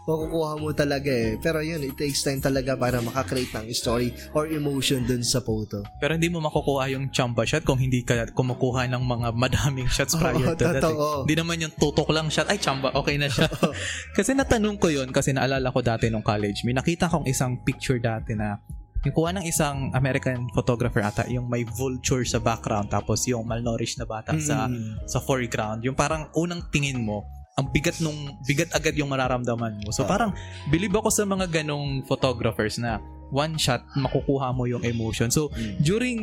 [0.05, 1.37] Makukuha mo talaga eh.
[1.37, 5.81] Pero yun, it takes time talaga para makakreate ng story or emotion dun sa photo.
[5.97, 10.13] Pero hindi mo makukuha yung chamba shot kung hindi ka kumukuha ng mga madaming shots
[10.13, 10.77] prior Oo, to that.
[10.77, 10.81] eh.
[10.81, 11.05] totoo.
[11.25, 13.49] Hindi naman yung tutok lang shot, ay chamba, okay na siya.
[14.17, 17.97] kasi natanong ko yun, kasi naalala ko dati nung college, may nakita kong isang picture
[17.97, 18.61] dati na
[19.01, 23.97] yung kuha ng isang American photographer ata, yung may vulture sa background, tapos yung malnourished
[23.97, 25.05] na bata sa Mm.
[25.05, 25.85] sa foreground.
[25.85, 27.21] Yung parang unang tingin mo,
[27.55, 29.89] ang bigat nung bigat agad yung mararamdaman mo.
[29.95, 30.11] So Oo.
[30.11, 30.35] parang
[30.67, 32.99] believe ako sa mga ganong photographers na
[33.31, 35.31] one shot makukuha mo yung emotion.
[35.31, 35.79] So Mm.
[35.79, 36.19] during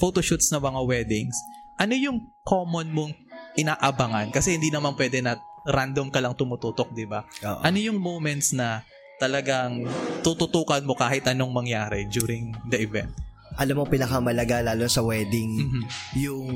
[0.00, 1.36] photoshoots na mga weddings,
[1.76, 3.12] ano yung common mong
[3.52, 4.32] inaabangan?
[4.32, 5.36] Kasi hindi naman pwede na
[5.68, 7.20] random ka lang tumututok, di ba?
[7.44, 7.60] Oo.
[7.60, 8.80] Ano yung moments na
[9.20, 9.84] talagang
[10.24, 13.12] tututukan mo kahit anong mangyari during the event?
[13.60, 15.82] Alam mo, pinakamalaga lalo sa wedding, Mhm.
[16.16, 16.46] yung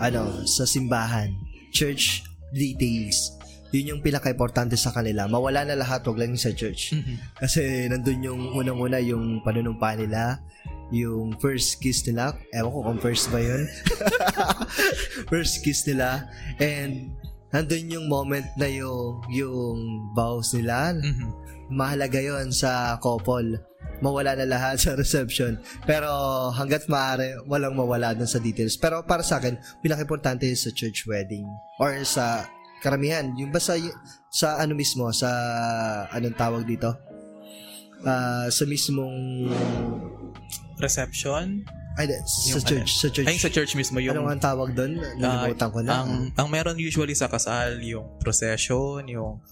[0.00, 1.28] ano, sa simbahan,
[1.70, 3.36] church details.
[3.72, 5.28] Yun yung pinaka-importante sa kanila.
[5.28, 6.96] Mawala na lahat, wag lang sa church.
[6.96, 7.14] Mhm.
[7.36, 10.40] Kasi nandun yung unang-una yung panunumpa nila,
[10.88, 12.32] yung first kiss nila.
[12.52, 13.68] Ewan ko kung first ba yun.
[15.32, 16.24] first kiss nila.
[16.56, 17.12] And
[17.52, 19.78] nandun yung moment na yung, yung
[20.16, 20.96] vows nila.
[20.96, 21.28] Mhm.
[21.68, 23.60] Mahalaga yon sa couple.
[24.00, 25.60] Mawala na lahat sa reception.
[25.84, 26.08] Pero
[26.56, 28.80] hanggat maaari, walang mawala dun sa details.
[28.80, 31.44] Pero para sa akin, pinaka-importante sa church wedding.
[31.82, 33.30] Or sa karamihan.
[33.34, 33.92] Yung basta y-
[34.28, 35.28] sa ano mismo, sa
[36.10, 36.92] anong tawag dito?
[38.00, 39.50] Ah, sa mismong
[40.78, 41.66] Reception?
[41.98, 43.26] ay, sa Yung church, sa church.
[43.26, 45.02] Ay, sa church mismo yung ano ang tawag doon?
[45.18, 46.06] Nalimutan ko na.
[46.06, 49.42] Ang, ang meron usually sa kasal, yung procession, yung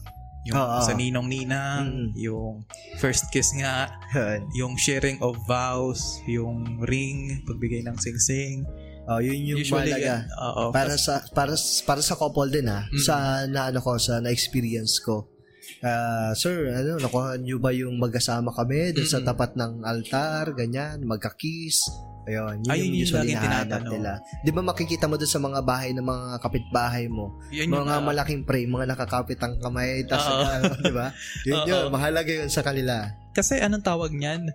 [0.47, 0.79] yung Oo.
[0.79, 2.23] sa ninong-ninang, Mm.
[2.23, 2.63] yung
[3.03, 4.41] first kiss nga, Yun.
[4.55, 8.63] yung sharing of vows, yung ring, pagbigay ng singsing.
[9.07, 10.03] Oh, yun yung usually, mahalaga.
[10.19, 10.63] yan, oo.
[10.71, 12.99] para sa para para sa couple din ha Mm.
[12.99, 13.15] sa
[13.47, 15.31] na ano ko sa na experience ko
[15.79, 19.29] Ah, sir ano nakuha niyo ba yung magkasama kami doon sa Mm-mm.
[19.29, 21.79] tapat ng altar ganyan magka-kiss
[22.25, 25.39] ayun yun Ayun yung yung usually laging hinahanap nila di ba makikita mo doon sa
[25.39, 29.55] mga bahay ng mga kapitbahay mo Yun yung, mga ah, malaking frame mga nakakapit ang
[29.57, 31.07] kamay tapos ano, di ba
[31.47, 31.67] yun Oo.
[31.67, 34.49] yun mahalaga yun sa kanila kasi anong tawag niyan?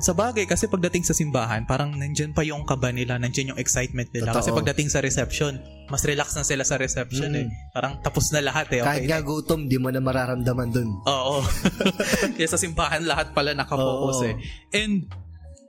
[0.00, 4.08] Sa bagay, kasi pagdating sa simbahan, parang nandyan pa yung kaba nila, nandyan yung excitement
[4.10, 4.32] nila.
[4.32, 4.58] Kasi Totoo.
[4.58, 7.40] pagdating sa reception, mas relax na sila sa reception Mm.
[7.44, 7.46] eh.
[7.70, 8.80] Parang tapos na lahat eh.
[8.80, 9.08] kahit Okay.
[9.08, 11.44] nga gutom di mo na mararamdaman doon Oo.
[12.34, 14.28] Kaya sa simbahan, lahat pala nakafocus Oo.
[14.28, 14.34] eh.
[14.72, 15.04] And,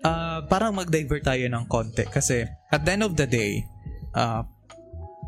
[0.02, 2.08] ah, parang mag-divert tayo ng konti.
[2.08, 2.42] Kasi,
[2.72, 3.68] at the end of the day,
[4.14, 4.48] ah,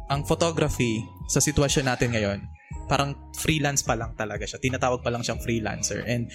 [0.07, 2.39] ang photography sa sitwasyon natin ngayon,
[2.85, 4.59] parang freelance pa lang talaga siya.
[4.59, 6.03] Tinatawag pa lang siyang freelancer.
[6.03, 6.31] And,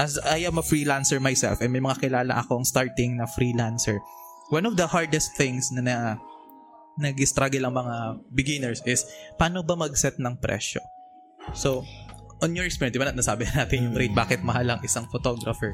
[0.00, 4.00] as I am a freelancer myself, and may mga kilala akong starting na freelancer,
[4.48, 5.96] one of the hardest things na, na
[7.00, 7.96] nag-struggle ang mga
[8.32, 9.08] beginners is
[9.40, 10.80] paano ba mag-set ng presyo?
[11.56, 11.84] So,
[12.42, 15.72] on your experience, di ba nasabi natin yung rate, bakit mahal ang isang photographer?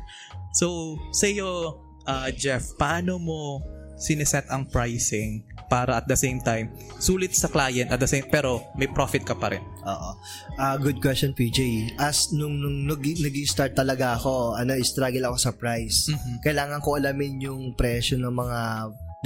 [0.55, 3.65] So, sa'yo, uh, Jeff, paano mo
[3.99, 8.65] sineset ang pricing para at the same time, sulit sa client at the same, pero
[8.79, 9.61] may profit ka pa rin?
[9.85, 10.11] Oo.
[10.57, 11.93] Ah, good question, PJ.
[12.01, 16.09] As nung, nung nag, nag-start talaga ako, ano, struggle ako sa price.
[16.09, 16.41] Mhm.
[16.41, 18.61] Kailangan ko alamin yung presyo ng mga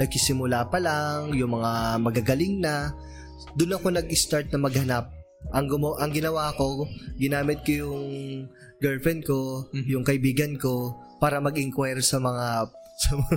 [0.03, 2.91] nagsisimula pa lang, yung mga magagaling na.
[3.55, 5.05] Doon ako nag-start na maghanap.
[5.55, 6.87] Ang, gumo, ang ginawa ko,
[7.19, 8.03] ginamit ko yung
[8.83, 9.87] girlfriend ko, Mhm.
[9.87, 12.67] yung kaibigan ko, para mag-inquire sa mga
[13.03, 13.35] sa mga,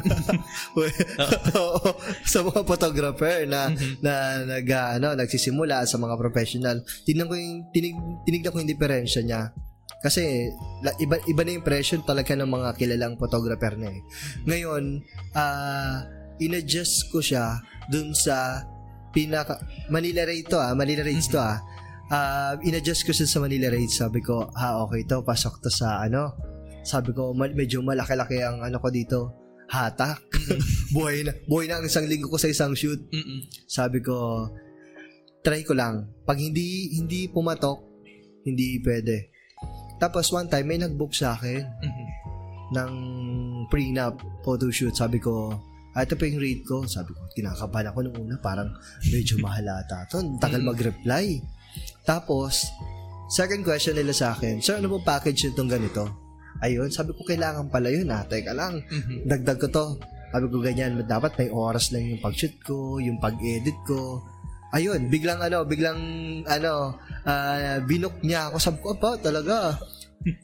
[1.59, 1.90] Oo,
[2.22, 3.98] sa mga photographer na Mhm.
[4.00, 4.12] na
[4.46, 6.76] nag ano nagsisimula sa mga professional.
[7.02, 9.50] Tingnan ko yung tinig, tinignan ko yung diferensya niya.
[9.98, 10.22] Kasi
[11.00, 14.00] iba iba na yung presyo talaga ng mga kilalang photographer na eh.
[14.44, 15.02] Ngayon,
[15.35, 18.61] ah inadjust ko siya dun sa
[19.11, 19.57] pinaka
[19.88, 21.57] Manila rate to ah, Manila rates to ah.
[22.07, 23.98] Ah, inadjust ko siya sa Manila rates.
[23.98, 26.38] Sabi ko, ha okay to, pasok to sa ano.
[26.87, 29.35] Sabi ko, medyo malaki-laki ang ano ko dito.
[29.66, 30.22] Hatak.
[30.94, 31.33] buhay na.
[31.44, 32.98] Buhay na ang isang linggo ko sa isang shoot.
[33.11, 33.46] Mm-mm.
[33.66, 34.46] sabi ko
[35.42, 36.11] try ko lang.
[36.22, 37.83] Pag hindi hindi pumatok
[38.42, 39.31] hindi pwede.
[39.96, 42.07] Tapos one time may nag-book sa akin Mhm.
[42.72, 42.92] ng
[43.66, 44.92] prenup photo shoot.
[44.92, 45.55] Sabi ko
[45.92, 46.85] ah, ito pa yung rate ko.
[46.85, 48.70] Sabi ko kinakabahan ako nung una parang
[49.07, 50.18] medyo mahal ata to.
[50.18, 51.42] Ang tagal mag-reply.
[52.02, 52.70] Tapos
[53.26, 56.07] second question nila sa akin sir ano po package nitong ganito
[56.61, 59.27] ayun sabi ko kailangan pala yun ah teka lang Mhm.
[59.27, 59.87] dagdag ko to.
[60.27, 64.21] Sabi ko ganyan, dapat may oras lang yung pag-shoot ko, yung pag-edit ko.
[64.75, 65.97] Ayun, biglang ano, biglang
[66.45, 68.57] ano, ah, binok niya ako.
[68.61, 69.81] Sabi ko, apa, talaga.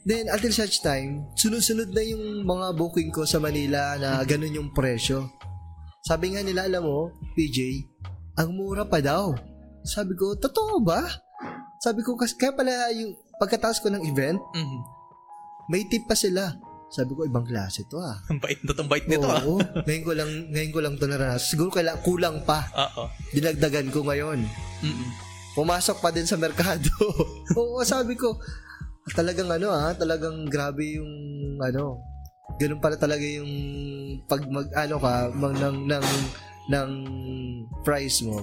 [0.07, 4.69] Then, until such time, sunod-sunod na yung mga booking ko sa Manila na ganun yung
[4.71, 5.29] presyo.
[6.01, 7.83] Sabi nga nila, alam mo, PJ,
[8.39, 9.35] ang mura pa daw.
[9.83, 11.03] Sabi ko, totoo ba?
[11.77, 14.79] Sabi ko, kasi kaya pala yung, pagkatapos ko ng event, Mhm.
[15.73, 16.53] May tip pa sila.
[16.93, 18.21] Sabi ko, ibang klase to ah.
[18.29, 19.41] Ang bait na, ang bait nito ah.
[19.41, 21.49] Oo, ngayon ko lang, ngayon ko lang to naranasan.
[21.49, 22.69] Siguro kaila, kulang pa.
[22.77, 23.09] Oo.
[23.33, 24.45] Dinagdagan ko ngayon.
[24.85, 25.07] Mhm.
[25.57, 26.93] Pumasok pa din sa merkado.
[27.57, 28.37] Oo, sabi ko,
[29.17, 31.09] talagang ano ah, talagang grabe yung
[31.57, 31.97] ano,
[32.61, 33.49] ganun pala talaga yung
[34.29, 36.05] pag mag ano ka mag, ng ng
[36.69, 36.89] ng
[37.81, 38.37] price mo.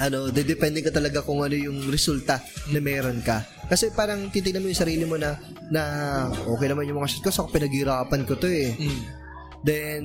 [0.00, 2.40] Ano, depende ka talaga kung ano yung resulta
[2.72, 3.44] na meron ka.
[3.68, 5.36] Kasi parang titignan mo yung sarili mo na
[5.68, 5.82] na
[6.48, 8.72] okay naman yung mga shit ko, so pinaghirapan ko to eh.
[8.72, 9.02] Mhm.
[9.62, 10.00] Then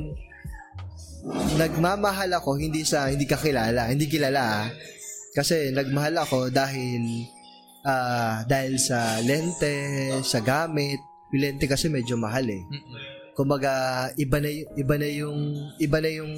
[1.58, 4.42] nagmamahal ako hindi sa hindi ka kilala, hindi kilala.
[4.42, 4.68] ah.
[5.36, 7.04] Kasi nagmahal ako dahil
[7.88, 11.00] ah dahil sa lente, sa gamit.
[11.32, 12.64] Yung lente kasi medyo mahal eh.
[13.36, 15.38] Kumbaga iba na iba na yung
[15.78, 16.32] iba na yung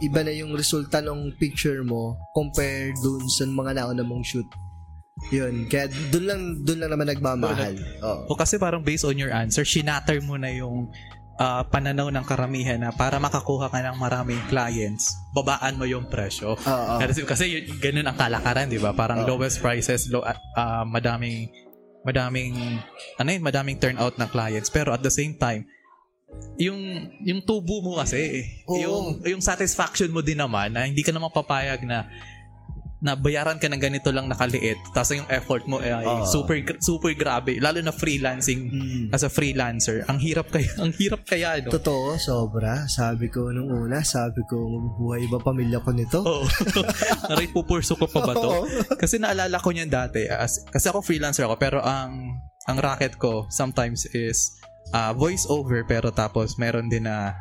[0.00, 4.48] iba na yung resulta ng picture mo compared dun sa mga nauna mong shoot.
[5.34, 5.66] Yun.
[5.66, 7.74] Kaya dun lang dun lang naman nagmamahal.
[8.06, 8.34] Oo.
[8.34, 10.86] O kasi parang based on your answer, shinatter mo na yung
[11.38, 16.58] ah, pananaw ng karamihan na para makakuha ka ng maraming clients, babaan mo yung presyo.
[16.58, 16.94] Oo.
[16.98, 18.90] Kasi, kasi yun, ganun ang kalakaran, di ba?
[18.92, 19.34] Parang Oo.
[19.34, 21.48] lowest prices, low, ah, madaming,
[22.02, 22.82] madaming,
[23.16, 24.68] ano yun, madaming turnout ng clients.
[24.68, 25.64] Pero at the same time,
[26.58, 26.80] yung
[27.22, 28.76] yung tubo mo kasi, Oo.
[28.76, 32.10] yung yung satisfaction mo din naman na hindi ka naman papayag na
[32.98, 36.26] na bayaran ka ng ganito lang nakaliit tapos yung effort mo ay Oo.
[36.26, 39.14] super super grabe lalo na freelancing Mm.
[39.14, 42.90] as a freelancer ang hirap kaya ang hirap kaya no Totoo, sobra.
[42.90, 46.18] Sabi ko nung una, sabi ko, mabubuhay ba pamilya ko nito?
[46.26, 46.42] Oo.
[47.30, 48.66] Naray pupurso ko pa ba to?
[48.98, 50.26] Kasi naalala ko niyan dati.
[50.26, 52.34] As, kasi ako freelancer ako pero ang
[52.66, 54.57] ang racket ko sometimes is
[54.90, 57.34] uh, voice over pero tapos meron din na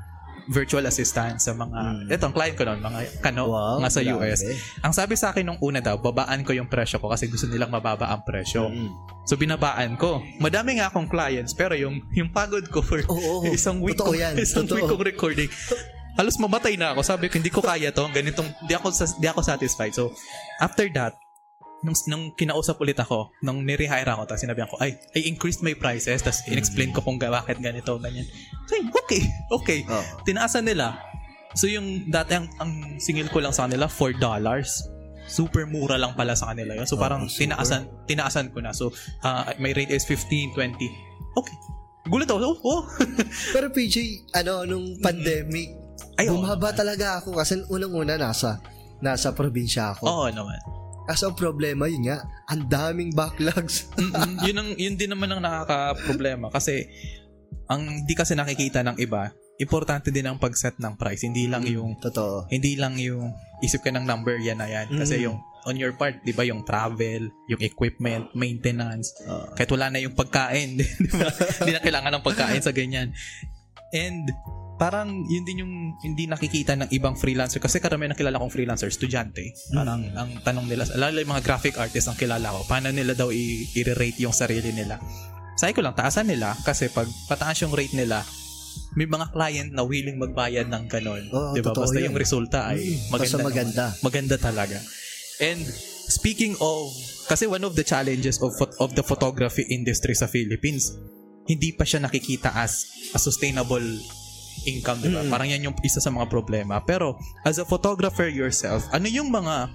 [0.48, 2.08] virtual assistant sa mga Mm.
[2.08, 4.00] ito ang client ko noon mga kano Wow, nga sa.
[4.00, 4.40] US.
[4.80, 7.68] Ang sabi sa akin nung una daw, babaan ko yung presyo ko kasi gusto nilang
[7.68, 8.66] mababa ang presyo.
[8.66, 8.88] Mm.
[9.24, 10.24] So binabaan ko.
[10.40, 14.40] Madami nga akong clients pero yung yung pagod ko for Oo, isang week kong- yan,
[14.40, 14.76] isang totoo.
[14.78, 15.52] week kong recording
[16.16, 19.38] halos mamatay na ako sabi ko hindi ko kaya to ganitong di ako di ako
[19.40, 20.10] satisfied so
[20.58, 21.14] after that
[21.86, 25.78] nung, nung kinausap ulit ako nung nirehire ako tapos sinabi ko ay I increased my
[25.78, 28.26] prices tapos in-explain ko kung bakit ganito ganyan
[28.66, 29.22] so, okay
[29.54, 30.04] okay Oo.
[30.26, 30.98] tinaasan nila
[31.54, 34.18] so yung dati ang, ang singil ko lang sa kanila $4
[35.28, 37.46] super mura lang pala sa kanila yun so Oo, parang super.
[37.46, 38.90] tinaasan tinaasan ko na so
[39.22, 40.78] uh, my rate is 15 20
[41.38, 41.58] okay
[42.08, 42.82] gulat ako oh, oh.
[43.54, 45.76] Pero PJ, ano, nung pandemic,
[46.16, 46.80] Ay, bumaba naman.
[46.80, 48.64] talaga ako kasi unang-una nasa
[49.04, 50.04] nasa probinsya ako.
[50.08, 50.58] Oo naman.
[51.08, 52.20] Kaso ang problema yun nga,
[52.52, 53.88] ang daming backlogs.
[54.46, 56.84] Yun ang yun din naman ang nakaka-problema kasi
[57.66, 61.24] ang di kasi nakikita ng iba, importante din ang pag-set ng price.
[61.24, 62.52] Hindi lang yung Totoo.
[62.52, 65.24] hindi lang yung isip ka ng number yan na yan kasi Mm.
[65.32, 69.52] yung on your part, 'di ba, yung travel, yung equipment, maintenance, Oo.
[69.52, 71.28] kahit wala na yung pagkain, 'di ba?
[71.60, 73.12] Hindi na kailangan ng pagkain sa ganyan.
[73.92, 74.28] And
[74.78, 77.58] parang yun din yung hindi nakikita ng ibang freelancer.
[77.58, 79.42] Kasi karamihan ng kilala kong freelancer estudyante.
[79.72, 83.28] Parang ang tanong nila lalo yung mga graphic artists ang kilala ko paano nila daw
[83.28, 85.02] i- i-rate yung sarili nila?
[85.56, 86.54] Sabi ko lang taasan nila.
[86.60, 88.22] Kasi pag pataas yung rate nila
[88.94, 91.70] may mga client na willing magbayad ng ganon Oo, di ba?
[91.70, 92.06] totoo basta yan.
[92.08, 93.46] yung resulta ay Mm, maganda basta naman.
[93.48, 93.86] maganda.
[94.00, 94.78] maganda talaga.
[95.40, 95.62] And
[96.08, 96.94] speaking of
[97.26, 100.94] kasi one of the challenges of of the photography industry sa Philippines
[101.44, 103.84] hindi pa siya nakikita as a sustainable
[104.66, 105.22] income, di ba?
[105.22, 105.30] Mm.
[105.30, 106.82] Parang yan yung isa sa mga problema.
[106.82, 109.70] Pero, as a photographer yourself, ano yung mga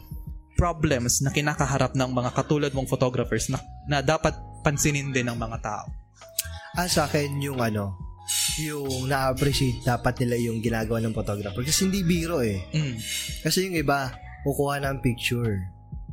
[0.59, 5.59] problems na kinakaharap ng mga katulad mong photographers na, na dapat pansinin din ng mga
[5.63, 5.87] tao?
[6.73, 7.95] Ah, sa akin yung ano,
[8.63, 11.61] yung na-appreciate dapat nila yung ginagawa ng photographer.
[11.67, 12.63] Kasi hindi biro eh.
[12.73, 12.97] Mm.
[13.45, 14.09] Kasi yung iba,
[14.47, 15.69] kukuha ng picture.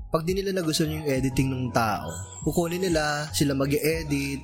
[0.09, 2.09] Pag di nila nagustuhan yung editing ng tao,
[2.41, 4.41] kukunin nila, sila mag edit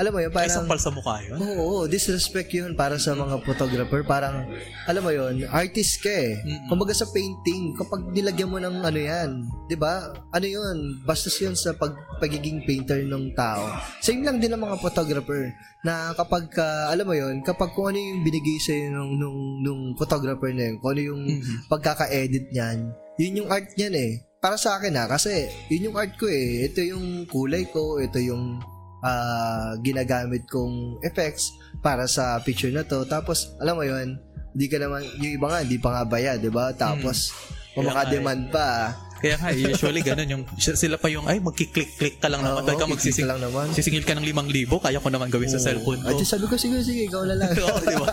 [0.00, 0.64] Alam mo yun, Ay, parang...
[0.64, 1.36] sampal sa mukha yun?
[1.36, 4.00] Oo, oo, disrespect yun para sa mga photographer.
[4.00, 4.48] Parang,
[4.88, 6.40] alam mo yun, artist ka eh.
[6.40, 6.72] Mm-mm.
[6.72, 10.08] Kumbaga sa painting, kapag nilagyan mo ng ano yan, di ba?
[10.32, 13.60] Ano yun, bastos yun sa pag, pagiging painter ng tao.
[14.00, 15.52] Same lang din ng mga photographer
[15.84, 19.82] na kapag, ka, alam mo yun, kapag kung ano yung binigay sa'yo nung, nung, nung
[20.00, 21.68] photographer na yun, kung ano yung Mhm.
[21.68, 22.88] pagkaka-edit niyan,
[23.20, 24.12] yun yung art niyan eh.
[24.40, 26.64] Para sa akin ha, kasi yun yung art ko eh.
[26.64, 28.56] Ito yung kulay ko, ito yung
[29.04, 33.04] ah, ginagamit kong effects para sa picture na to.
[33.08, 34.20] Tapos, alam mo yun,
[34.52, 36.74] hindi ka naman, yung iba nga, hindi pa nga bayad, di ba?
[36.74, 37.32] Tapos,
[37.72, 38.68] kung Kaya nga makademand pa,
[39.20, 42.64] Kaya nga, usually ganun yung, sila pa yung, ay, magkiklik-click ka lang naman.
[42.64, 43.66] Dahil ka kiklik magsising, ka lang naman.
[43.76, 45.66] sisingil ka ng 5,000, kaya ko naman gawin sa Oo.
[45.68, 46.08] cellphone ko.
[46.16, 47.52] At sabi ko, sige, sige, ikaw na lang.
[47.60, 48.08] Oo, di ba?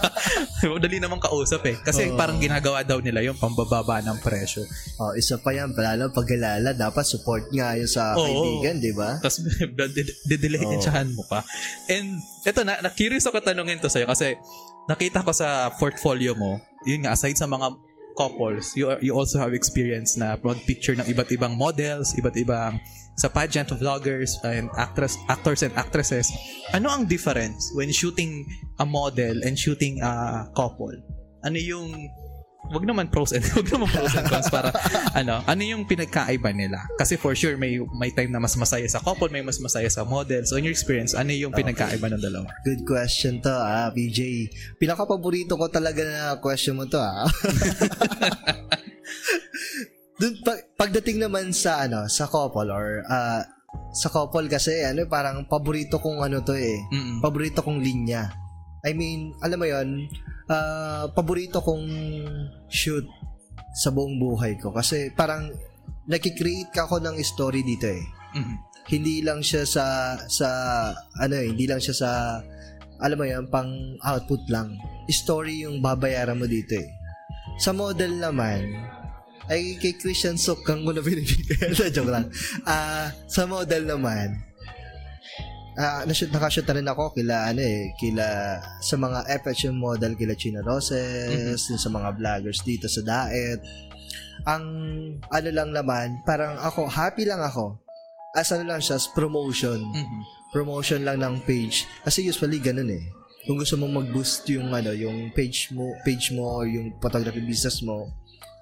[0.67, 1.79] Madali naman kausap eh.
[1.79, 2.19] Kasi Oo.
[2.19, 4.67] parang ginagawa daw nila yung pambababa ng presyo.
[4.99, 8.27] oh, isa pa yan, lalo pagkalala, dapat support nga yun sa Oo.
[8.27, 9.15] kaibigan, di ba?
[9.23, 9.39] Tapos,
[10.29, 11.47] didilensyahan mo pa.
[11.87, 14.35] And, eto na, na-curious ako tanungin to sa'yo kasi
[14.91, 17.86] nakita ko sa portfolio mo, yun nga, aside sa mga
[18.17, 22.81] couples, you, you also have experience na mag-picture ng iba't ibang models, iba't ibang
[23.17, 26.29] sa pageant vloggers and actress actors and actresses.
[26.73, 28.45] Ano ang difference when shooting
[28.77, 30.93] a model and shooting a couple?
[31.41, 32.09] Ano yung
[32.67, 34.69] wag naman pros and wag naman pros and cons para
[35.15, 38.99] ano ano yung pinagkaiba nila kasi for sure may may time na mas masaya sa
[38.99, 42.47] couple may mas masaya sa model so in your experience ano yung pinagkaiba ng dalawa
[42.67, 44.51] Good question to, ah, PJ.
[44.75, 47.23] Pinaka-paborito ko talaga na question mo to, ah.
[50.19, 53.45] Dun, pag, pagdating naman sa ano sa couple or ah,
[53.93, 57.21] sa couple kasi ano parang paborito kong ano to eh Mm-mm.
[57.21, 58.25] paborito kong linya
[58.83, 60.05] I mean alam mo yon
[60.47, 61.85] ah, paborito kong
[62.67, 63.05] shoot
[63.77, 65.49] sa buong buhay ko kasi parang
[66.05, 68.55] nakikreate ka ako ng story dito eh Mhm.
[68.91, 69.85] hindi lang siya sa
[70.27, 70.49] sa
[71.15, 72.09] ano eh, hindi lang siya sa
[72.97, 73.69] alam mo yan, pang
[74.01, 74.73] output lang.
[75.05, 76.89] Story yung babayaran mo dito eh.
[77.61, 78.73] Sa model naman,
[79.47, 81.77] ay kay Christian Sok kang ko na binibigay.
[81.93, 82.25] Joke lang.
[82.65, 84.41] Ah, sa model naman,
[85.77, 88.25] ah nashoot nakashoot na rin ako kila ano eh, kila
[88.81, 93.61] sa mga FHM model kila Chino Roses, dun sa mga vloggers dito sa Daet.
[94.45, 94.63] Ang
[95.29, 97.77] ano lang naman, parang ako happy lang ako.
[98.33, 100.19] As ano lang siya, as promotion Mhm.
[100.49, 101.85] promotion lang ng page.
[102.01, 103.05] Kasi usually ganun eh.
[103.45, 107.79] Kung gusto mong mag-boost yung ano, yung page mo, page mo or yung photography business
[107.79, 108.11] mo,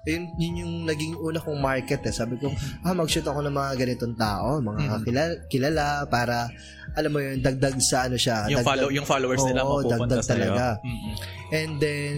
[0.06, 2.14] yun, yun yung naging una kong market eh.
[2.14, 2.48] Sabi ko,
[2.80, 5.02] ah, mag-shoot ako ng mga ganitong tao, mga Mhm.
[5.02, 6.46] kilala, kilala para
[6.94, 8.46] alam mo yun, dagdag sa ano siya.
[8.46, 10.66] yung dagdag- follow yung followers nila Oo, mapupunta dagdag talaga.
[10.80, 11.12] Mhm.
[11.52, 12.14] And then,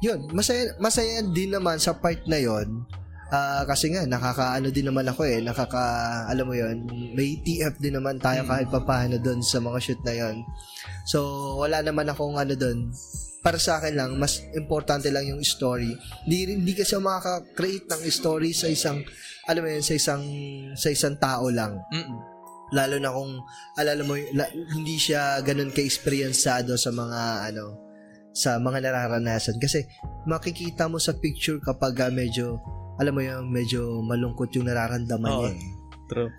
[0.00, 2.82] yun, masaya, masaya din naman sa part na yun.
[3.26, 5.42] Ah, kasi nga, nakakaano din naman ako eh.
[5.42, 5.82] Nakaka,
[6.26, 8.48] alam mo yun, may TF din naman tayo Mm.
[8.48, 10.46] kahit papaano doon sa mga shoot na yun.
[11.04, 11.20] So,
[11.58, 12.94] wala naman akong ano doon.
[13.46, 15.94] Para sa akin lang, mas importante lang yung story.
[16.26, 19.06] Hindi, hindi kasi makaka-create ng story sa isang,
[19.46, 20.22] alam mo yun, sa isang,
[20.74, 22.34] sa isang tao lang Mhm.
[22.74, 23.38] lalo na kung
[23.78, 27.20] alala mo la- hindi siya ganun ka-experiencado sa mga
[27.54, 27.78] ano
[28.34, 29.86] sa mga nararanasan kasi
[30.26, 32.58] makikita mo sa picture kapag ah, medyo
[32.98, 35.40] alam mo yung medyo malungkot yung nararamdaman Oo.
[35.46, 35.62] niya eh.
[36.10, 36.30] True.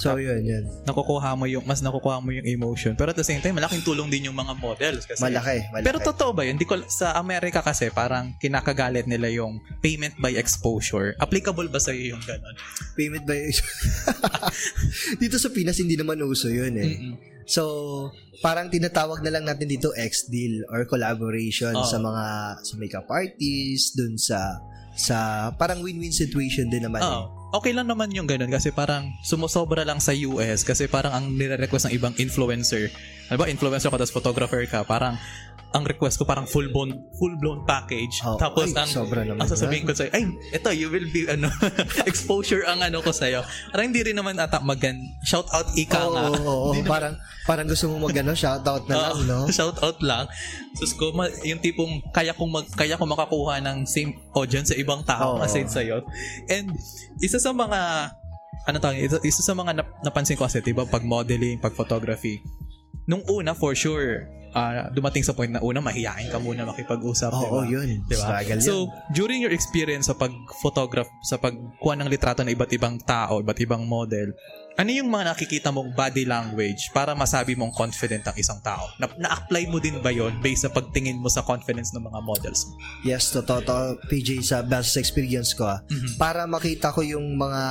[0.00, 0.64] So yun yun.
[0.88, 2.96] Nakukuha mo yung mas nakukuha mo yung emotion.
[2.96, 5.84] Pero at the same time, malaking tulong din yung mga models kasi Malaki, malaki.
[5.84, 6.56] Pero totoo ba yun?
[6.56, 11.12] Di ko, sa Amerika kasi parang kinakagalit nila yung payment by exposure.
[11.20, 12.56] Applicable ba sa'yo yung ganon?
[12.96, 13.52] payment by
[15.22, 16.96] Dito sa Pinas hindi naman uso yun eh.
[16.96, 17.14] Mm-mm.
[17.50, 17.62] So,
[18.40, 21.82] parang tinatawag na lang natin dito X-deal or collaboration Oo.
[21.82, 22.24] sa mga
[22.62, 24.62] sa makeup artists, dun sa
[24.94, 25.16] sa
[25.58, 27.02] parang win-win situation din naman.
[27.02, 27.39] eh.
[27.50, 31.90] Okay lang naman yung ganun kasi parang sumusobra lang sa US kasi parang ang nire-request
[31.90, 32.94] ng ibang influencer.
[33.26, 35.18] Ano ba, influencer ka tapos photographer ka, parang
[35.70, 38.22] ang request ko parang full blown full blown package.
[38.26, 41.30] Oh, tapos ay, ang sobra naman ang sasabihin ko sa'yo, ay, ito, you will be,
[41.30, 41.46] ano,
[42.10, 43.46] exposure ang ano ko sa'yo.
[43.70, 46.22] Parang hindi rin naman ata magan, shout out ika Oo, nga.
[46.26, 46.70] oo.
[46.74, 47.14] Hindi naman- parang
[47.46, 49.38] parang gusto mo magano shout out na lang, no?
[49.56, 50.26] shout out lang.
[50.74, 54.76] Sus ko, ma- yung tipong kaya kong mag, kaya kong makakuha ng same audience sa
[54.78, 55.42] ibang tao Oo.
[55.42, 55.82] aside sa
[56.50, 56.66] And
[57.22, 58.10] isa sa mga
[58.66, 61.72] ano tawag, isa, isa sa mga nap- napansin ko kasi, 'di ba, pag modeling, pag
[61.72, 62.42] photography.
[63.08, 67.60] Nung una for sure, ah, dumating sa point na una mahihain ka muna makipag-usap, Oo,
[67.60, 67.66] ba?
[67.66, 68.02] yun.
[68.04, 68.20] Diba?
[68.20, 68.74] Struggle So,
[69.10, 73.84] during your experience sa pag-photograph, sa pagkuha ng litrato ng iba't ibang tao, iba't ibang
[73.84, 74.32] model,
[74.74, 78.88] ano yung mga nakikita mong body language para masabi mong confident ang isang tao?
[78.96, 82.64] Na- na-apply mo din ba yon based sa pagtingin mo sa confidence ng mga models
[82.64, 82.74] mo?
[83.02, 83.76] Yes, totoo to,
[84.08, 85.68] PJ, sa best experience ko.
[85.68, 85.84] ah.
[85.84, 86.16] Mhm.
[86.16, 87.62] Para makita ko yung mga,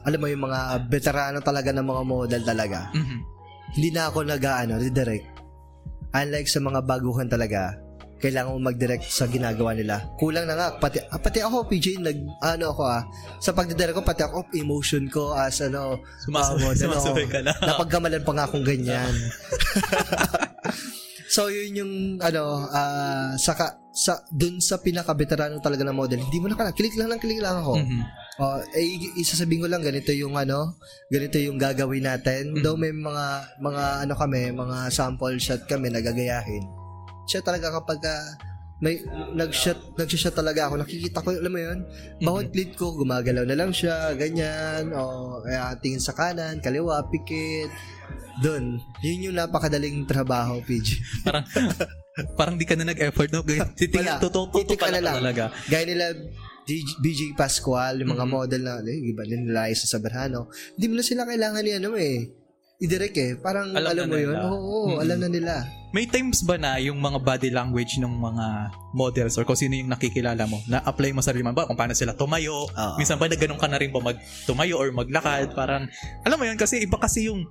[0.00, 2.88] alam mo yung mga veterano talaga ng mga model talaga.
[2.90, 3.18] Mhm.
[3.76, 5.35] Hindi na ako nag-ano, redirect.
[6.16, 7.76] Unlike sa mga baguhan talaga,
[8.16, 10.00] kailangan mo mag-direct sa ginagawa nila.
[10.16, 13.04] Kulang na nga, pati, ah, pati ako, PJ, nag, ano ako ah,
[13.36, 17.32] sa pagdidirect ko, pati ako, emotion ko as ano, Sumasabay, ah, model, sumasabay oo.
[17.32, 17.52] ka na.
[17.68, 19.12] Napagkamalan pa nga akong ganyan.
[21.34, 21.92] so, yun yung,
[22.24, 26.96] ano, ah, saka, sa, dun sa pinaka-veterano talaga ng model, hindi mo na kala, kilik
[26.96, 27.76] lang lang, kilik lang ako.
[27.84, 28.00] Mhm.
[28.36, 30.76] Oh, eh, isasabihin ko lang, ganito yung ano,
[31.08, 32.52] ganito yung gagawin natin.
[32.52, 32.60] Mhm.
[32.60, 33.24] Though may mga,
[33.64, 36.60] mga ano kami, mga sample shot kami na gagayahin.
[37.24, 38.36] Siya talaga kapag, ah,
[38.76, 39.00] may
[39.32, 41.78] nag-shot nag-shot talaga ako nakikita ko alam mo yun?
[42.20, 47.72] Bawat lead ko gumagalaw na lang siya ganyan o kaya tingin sa kanan kaliwa pikit.
[48.44, 50.88] Doon yun yung napakadaling trabaho PG
[51.24, 51.46] parang
[52.36, 53.40] parang di ka na nag-effort no?
[53.80, 55.48] Titingin totoo totoo pala talaga.
[55.72, 56.12] Gaya nila
[56.66, 58.32] DJ, BJ Pascual yung mga Mhm.
[58.34, 62.26] model na eh, iba din sa Saberhano hindi mo na sila kailangan ni ano eh
[62.76, 64.50] idirect eh parang Alam alam, mo yun nila.
[64.50, 64.98] oo Mhm.
[65.00, 65.54] alam na nila
[65.94, 68.46] may times ba na yung mga body language ng mga
[68.92, 71.78] models or kung sino yung nakikilala mo na apply mo sa sarili mo ba kung
[71.78, 72.94] paano sila tumayo Oo.
[72.98, 75.88] minsan ba na ganun ka na rin ba mag tumayo or maglakad parang
[76.20, 77.46] alam mo yun kasi iba kasi yung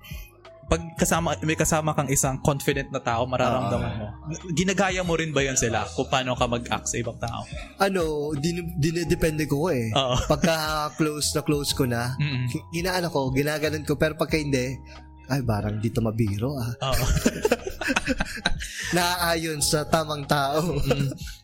[0.65, 4.07] pag kasama may kasama kang isang confident na tao mararamdaman mo.
[4.51, 7.45] Ginagaya mo rin ba yun sila kung paano ka mag-act sa ibang tao?
[7.77, 8.01] Ano
[8.33, 9.89] din dinedepende ko eh.
[9.91, 10.17] Oo.
[10.25, 10.55] Pagka
[10.93, 12.49] close na close ko na Mm-mm.
[12.49, 14.73] gi- ginaano ko ginaganon ko pero pagka hindi
[15.27, 17.05] ay parang dito mabiro ah Oo.
[18.95, 20.77] naaayon sa tamang tao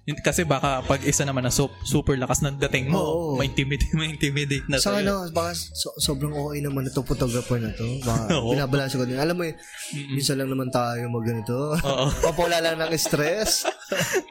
[0.01, 0.17] Mm.
[0.19, 3.37] Kasi baka pag isa naman na sup- super lakas ng dating mo Oo.
[3.37, 5.05] ma-intimidate ma-intimidate na sa sa'yo.
[5.05, 8.57] ano baka so, sobrang okay naman ito photographer na to baka Oo.
[8.57, 9.55] ko din alam mo yun
[10.09, 12.05] minsan lang naman tayo mag ganito Oo.
[12.17, 13.69] papawala lang ng stress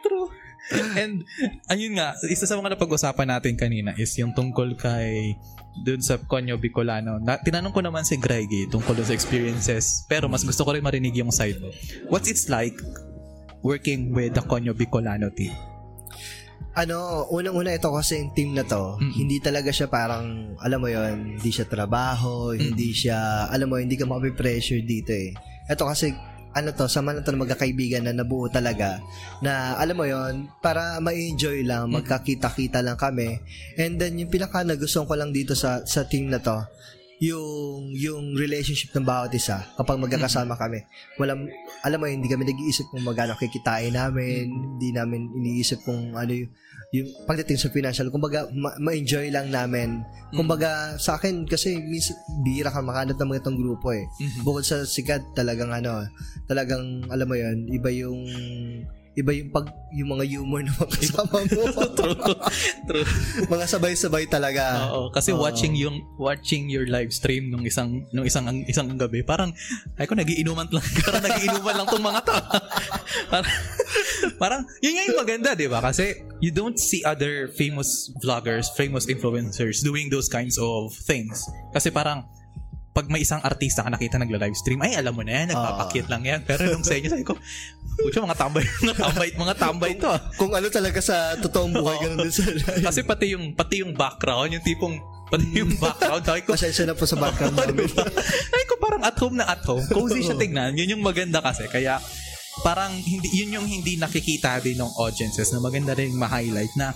[0.02, 0.26] True.
[0.70, 1.26] And
[1.66, 5.34] ayun nga, isa sa mga napag-usapan natin kanina is yung tungkol kay
[5.82, 7.18] dun sa Konyo Bicolano.
[7.22, 10.82] Na, tinanong ko naman si Greggy tungkol dun sa experiences, pero mas gusto ko rin
[10.82, 11.70] marinig yung side mo.
[12.10, 12.74] What's it's like
[13.62, 15.54] working with the Konyo Bicolano team?
[16.70, 19.10] ano, unang-una ito kasi yung team na to, Mm-mm.
[19.10, 23.98] hindi talaga siya parang, alam mo yon hindi siya trabaho, hindi siya, alam mo, hindi
[23.98, 25.34] ka makapipressure dito eh.
[25.66, 26.14] Ito kasi,
[26.50, 28.98] ano to, sama na to ng magkakaibigan na nabuo talaga,
[29.38, 33.38] na alam mo yon para ma-enjoy lang, magkakita-kita lang kami.
[33.78, 36.58] And then, yung pinaka nagustuhan ko lang dito sa sa team na to,
[37.20, 40.80] yung yung relationship ng bawat isa kapag magkakasama kami.
[41.20, 41.52] Walang
[41.84, 46.48] alam mo hindi kami nag-iisip kung magkano kikitain namin, hindi namin iniisip kung ano yung,
[46.90, 50.02] yung pagdating sa financial, kumbaga ma- ma-enjoy lang namin.
[50.34, 54.02] Kumbaga sa akin kasi minsan bira ka makanap ng mga itong grupo eh.
[54.18, 54.42] Mhm.
[54.42, 56.02] Bukod sa sikat talagang ano,
[56.50, 58.18] talagang alam mo 'yon, iba yung
[59.18, 61.62] iba yung pag yung mga humor na makasama mo.
[61.98, 62.38] True.
[62.86, 63.06] True.
[63.50, 64.86] mga sabay-sabay talaga.
[64.86, 65.42] Oo, kasi Oo.
[65.42, 69.50] watching yung watching your live stream nung isang nung isang isang gabi, parang
[69.98, 72.34] ay ko nagiinuman lang, parang nagiinuman lang tong mga to.
[73.32, 73.54] parang,
[74.38, 75.82] parang yun nga yung maganda, 'di ba?
[75.82, 81.42] Kasi you don't see other famous vloggers, famous influencers doing those kinds of things.
[81.74, 82.30] Kasi parang
[82.90, 86.26] pag may isang artista ka nakita nagla-live stream, ay alam mo na yan, nagpapakit lang
[86.26, 86.40] yan.
[86.42, 87.38] Pero nung sa inyo, sabi ko,
[88.00, 90.08] Pucha, mga tambay, mga tambay, mga tambay to.
[90.08, 92.02] ah." Kung ano talaga sa totoong buhay Oo.
[92.02, 92.82] ganun din sa live.
[92.82, 94.96] Kasi pati yung pati yung background, yung tipong
[95.28, 97.86] pati yung background, sabi ko, Pasensya na po sa background Oo, namin.
[97.86, 98.02] diba?
[98.50, 99.84] Ay ko parang at home na at home.
[99.86, 100.74] Cozy siya tignan.
[100.74, 101.68] Yun yung maganda kasi.
[101.68, 102.00] Kaya
[102.60, 106.90] parang hindi yun yung hindi nakikita din ng audiences na maganda rin ma-highlight na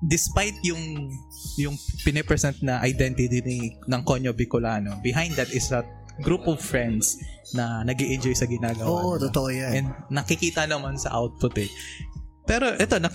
[0.00, 1.12] despite yung
[1.60, 5.84] yung pinipresent na identity ni, ng Konyo Bicolano, behind that is a
[6.24, 7.16] group of friends
[7.52, 8.88] na nag enjoy sa ginagawa.
[8.88, 9.24] Oo, nila.
[9.28, 9.70] totoo yan.
[9.76, 11.70] And nakikita naman sa output eh.
[12.48, 13.12] Pero ito, na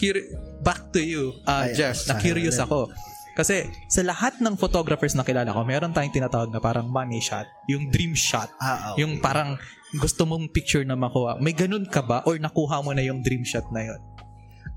[0.63, 2.87] back to you, uh, Ay, Jeff, na-curious ako.
[3.35, 7.43] Kasi sa lahat ng photographers na kilala ko, meron tayong tinatawag na parang money shot,
[7.67, 8.47] yung dream shot.
[8.63, 9.03] Ah, okay.
[9.03, 9.59] Yung parang
[9.99, 11.35] gusto mong picture na makuha.
[11.43, 13.99] May ganun ka ba or nakuha mo na yung dream shot na yun?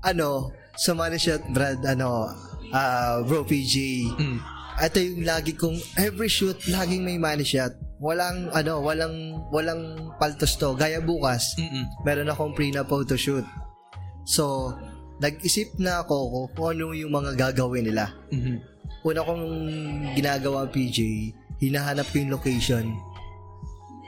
[0.03, 2.31] ano, sa money shot, Brad, ano,
[2.71, 3.75] ah, bro, PJ,
[4.15, 4.39] Mm.
[4.79, 7.75] ito yung lagi kong, every shoot, laging may money shot.
[7.99, 9.83] Walang, ano, walang, walang
[10.15, 10.71] paltos to.
[10.71, 11.83] Gaya bukas, Mm-mm.
[12.07, 13.43] meron akong pre na photo shoot.
[14.23, 14.71] So,
[15.19, 18.15] nag-isip na ako kung ano yung mga gagawin nila.
[18.31, 18.55] Mhm.
[19.03, 19.45] Una kong
[20.15, 20.97] ginagawa, PJ,
[21.59, 22.85] hinahanap ko yung location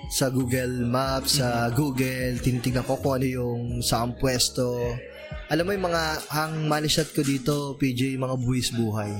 [0.07, 4.95] sa Google Maps, sa Google, tinitingnan ko kung ano yung saan pwesto.
[5.51, 9.11] Alam mo yung mga, ang money shot ko dito, PJ, mga buwis buhay.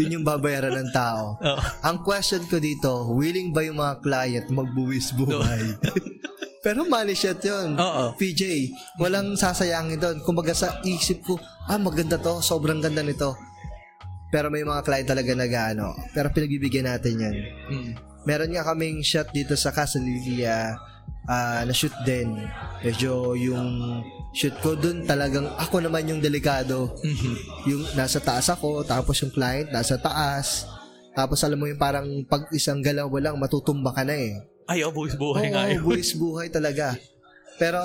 [0.00, 1.36] Yun yung babayaran ng tao.
[1.52, 1.60] Oo.
[1.84, 5.76] Ang question ko dito, willing ba yung mga client magbuwis buhay?
[6.64, 7.76] Pero money shot yun.
[7.76, 8.16] Oo.
[8.16, 10.16] PJ, walang sasayangin doon.
[10.24, 11.36] Kumbaga sa isip ko,
[11.68, 13.36] ah maganda to, sobrang ganda nito.
[14.32, 15.92] Pero may mga client talaga na gaano.
[16.16, 17.36] Pero pinagbibigyan natin yan.
[17.68, 17.92] Mm.
[18.24, 20.74] Meron nga kaming shot dito sa Casa Lilia
[21.26, 22.34] ah, na shoot din.
[22.82, 24.02] Medyo yung
[24.32, 26.94] shoot ko dun talagang ako naman yung delikado.
[27.02, 27.34] Mhm.
[27.70, 30.66] Yung nasa taas ako, tapos yung client nasa taas.
[31.16, 34.36] Tapos alam mo yung parang pag isang galaw lang matutumba ka na eh.
[34.66, 35.80] Ay, oh, buwis buhay nga yun.
[35.80, 36.98] buwis buhay talaga.
[37.56, 37.80] Pero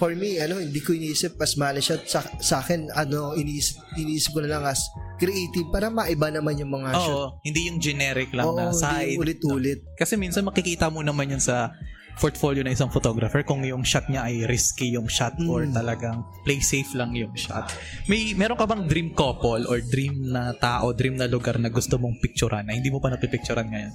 [0.00, 1.52] for me, ano, hindi ko iniisip as
[1.84, 2.00] shot.
[2.08, 4.80] Sa, sa akin, ano, iniisip, iniisip ko na lang as
[5.20, 7.12] creative para maiba naman yung mga shot.
[7.12, 9.20] Oo, hindi yung generic lang Oo, na side.
[9.20, 9.84] ulit-ulit.
[10.00, 11.76] Kasi minsan makikita mo naman yan sa
[12.18, 15.72] portfolio na isang photographer kung yung shot niya ay risky yung shot or Mm.
[15.72, 17.70] talagang play safe lang yung shot.
[18.08, 21.96] May meron ka bang dream couple or dream na tao, dream na lugar na gusto
[21.96, 23.92] mong picturean na hindi mo pa napipicturean ngayon?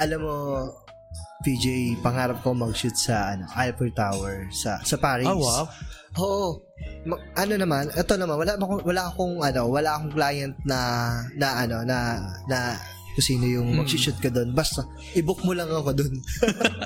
[0.00, 0.34] Alam mo,
[1.42, 1.66] PJ,
[2.00, 5.26] pangarap ko mag-shoot sa ano, Eiffel Tower sa sa Paris.
[5.26, 5.64] Ah, wow.
[6.12, 6.62] Oo.
[7.02, 10.78] Ma- ano naman, ito naman, wala akong, wala akong, ano, wala akong client na,
[11.34, 11.98] na, ano, na,
[12.46, 12.78] na,
[13.12, 13.78] kung sino yung Hmm.
[13.78, 14.50] mag-shoot ka doon.
[14.50, 16.14] Basta, i-book mo lang ako doon.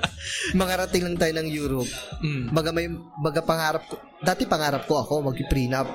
[0.55, 1.91] Makarating lang tayo ng Europe.
[2.19, 2.51] Mm.
[2.51, 5.87] Baga may, baga pangarap ko, dati pangarap ko ako mag-prenup.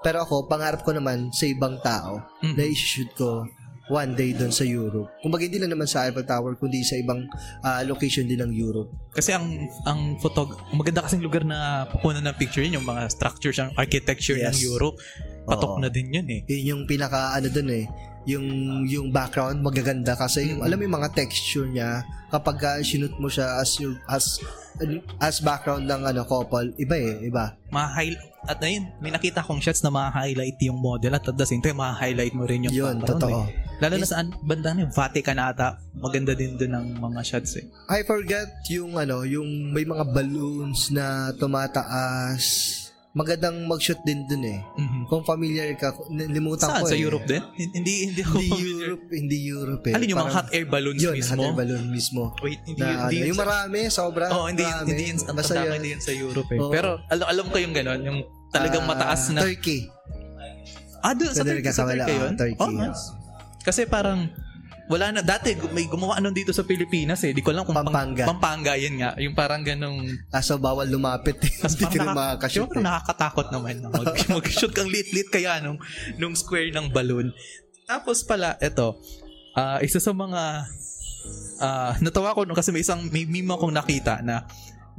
[0.00, 2.54] Pero ako, pangarap ko naman sa ibang tao Mhm.
[2.54, 3.42] na i-shoot ko
[3.86, 5.14] one day doon sa Europe.
[5.20, 7.22] Kumbaga hindi lang naman sa Eiffel Tower, kundi sa ibang
[7.60, 8.90] ah, location din ng Europe.
[9.12, 9.46] Kasi ang
[9.84, 14.34] ang photog maganda kasing lugar na pupunan ng picture yun, yung mga structures, ang architecture
[14.36, 14.58] ng Yes.
[14.60, 14.98] Europe.
[15.46, 15.80] Patok Oo.
[15.80, 16.42] na din yun eh.
[16.44, 17.86] Yun yung pinaka ano doon eh,
[18.26, 18.46] yung
[18.84, 23.30] yung background magaganda kasi yung, alam mo yung mga texture niya kapag uh, sinut mo
[23.30, 24.42] siya as your as
[25.22, 27.54] as background ng ano couple, iba eh, iba.
[27.72, 31.58] Ma-highlight at ayun, may nakita kong shots na ma-highlight yung model at at the same
[31.58, 33.40] time ma-highlight mo rin yung Yun, background, totoo.
[33.46, 33.80] eh.
[33.82, 35.82] Lalo na saan banda yung Vatican ata.
[35.92, 37.66] Maganda din doon ang mga shots eh.
[37.90, 42.85] I forget yung ano, yung may mga balloons na tumataas.
[43.16, 44.60] Magandang mag-shoot din dun eh.
[44.76, 45.08] Mhm.
[45.08, 46.84] Kung familiar ka, nalimutan Saan?
[46.84, 47.00] ko Sa eh.
[47.00, 47.40] Europe din?
[47.56, 48.60] Hindi, hindi ako Hindi.
[48.76, 49.94] Europe, hindi Europe eh.
[49.96, 51.32] Alin yung mga Parang- hot air balloons yun, mismo?
[51.32, 52.22] hot air balloon mismo.
[52.44, 54.24] Wait, hindi, Na, hindi ano, yun yung sa- marami, sobra.
[54.28, 54.86] Oo, hindi, marami.
[54.86, 56.58] hindi yun, ang tanda hindi yun sa Europe eh.
[56.60, 56.68] Oo.
[56.68, 58.18] Pero alam, alam ko yung gano'n, yung
[58.52, 59.40] talagang Ah, mataas na.
[59.40, 59.80] Turkey.
[61.00, 62.32] Ah, doon sa Turkey, sa Turkey yun?
[62.36, 63.16] Turkey, Oh, yes.
[63.64, 64.28] Kasi parang,
[64.86, 67.34] wala na, dati may gumawa nun dito sa Pilipinas eh.
[67.34, 68.24] Di ko alam kung pang- Pampanga.
[68.24, 69.18] Pampanga, yun nga.
[69.18, 71.38] Yung parang ganong, Kaso bawal lumapit.
[71.38, 72.82] tas Hindi ka na makakashoot eh.
[72.82, 75.78] nakakatakot naman na mag, mag-shoot kang lit-lit kaya nung,
[76.16, 77.34] nung square ng balloon.
[77.84, 78.98] Tapos pala, eto,
[79.52, 80.42] ah, isa sa mga,
[81.58, 84.46] ah, natawa ko nung kasi may isang, may meme akong nakita na,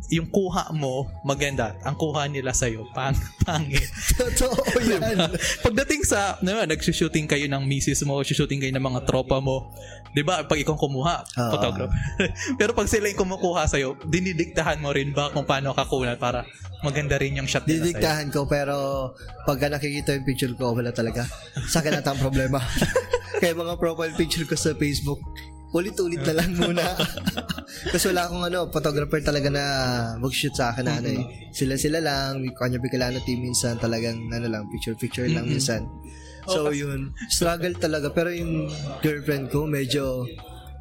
[0.07, 1.75] yung kuha mo, maganda.
[1.83, 3.17] Ang kuha nila sa'yo, pang,
[3.47, 3.83] pangit.
[4.15, 5.35] Totoo yan.
[5.65, 9.73] Pagdating sa, no, nagsushooting kayo ng misis mo, shooting kayo ng mga tropa mo,
[10.15, 11.51] di ba, pag ikaw kumuha, Oo.
[11.51, 11.97] photographer.
[12.59, 16.47] Pero pag sila yung kumukuha sa'yo, dinidiktahan mo rin ba kung paano kakunan para
[16.85, 17.85] maganda rin yung shot nila sa'yo?
[17.91, 18.75] Didiktahan ko pero
[19.49, 21.25] pagka nakikita yung picture ko, wala talaga.
[21.67, 22.61] Sa akin ata ang problema.
[23.41, 25.19] Kaya mga profile picture ko sa Facebook,
[25.75, 26.83] ulit-ulit na lang muna.
[27.93, 29.63] Kasi wala akong ano, photographer talaga na
[30.19, 31.23] mag-shoot sa akin na ano eh.
[31.51, 35.59] Sila-sila lang, kanya bikalano team minsan talagang ano lang, picture-picture lang Mm-mm.
[35.59, 35.83] minsan.
[36.47, 38.07] So yun, struggle talaga.
[38.15, 38.71] Pero yung
[39.03, 40.23] girlfriend ko, medyo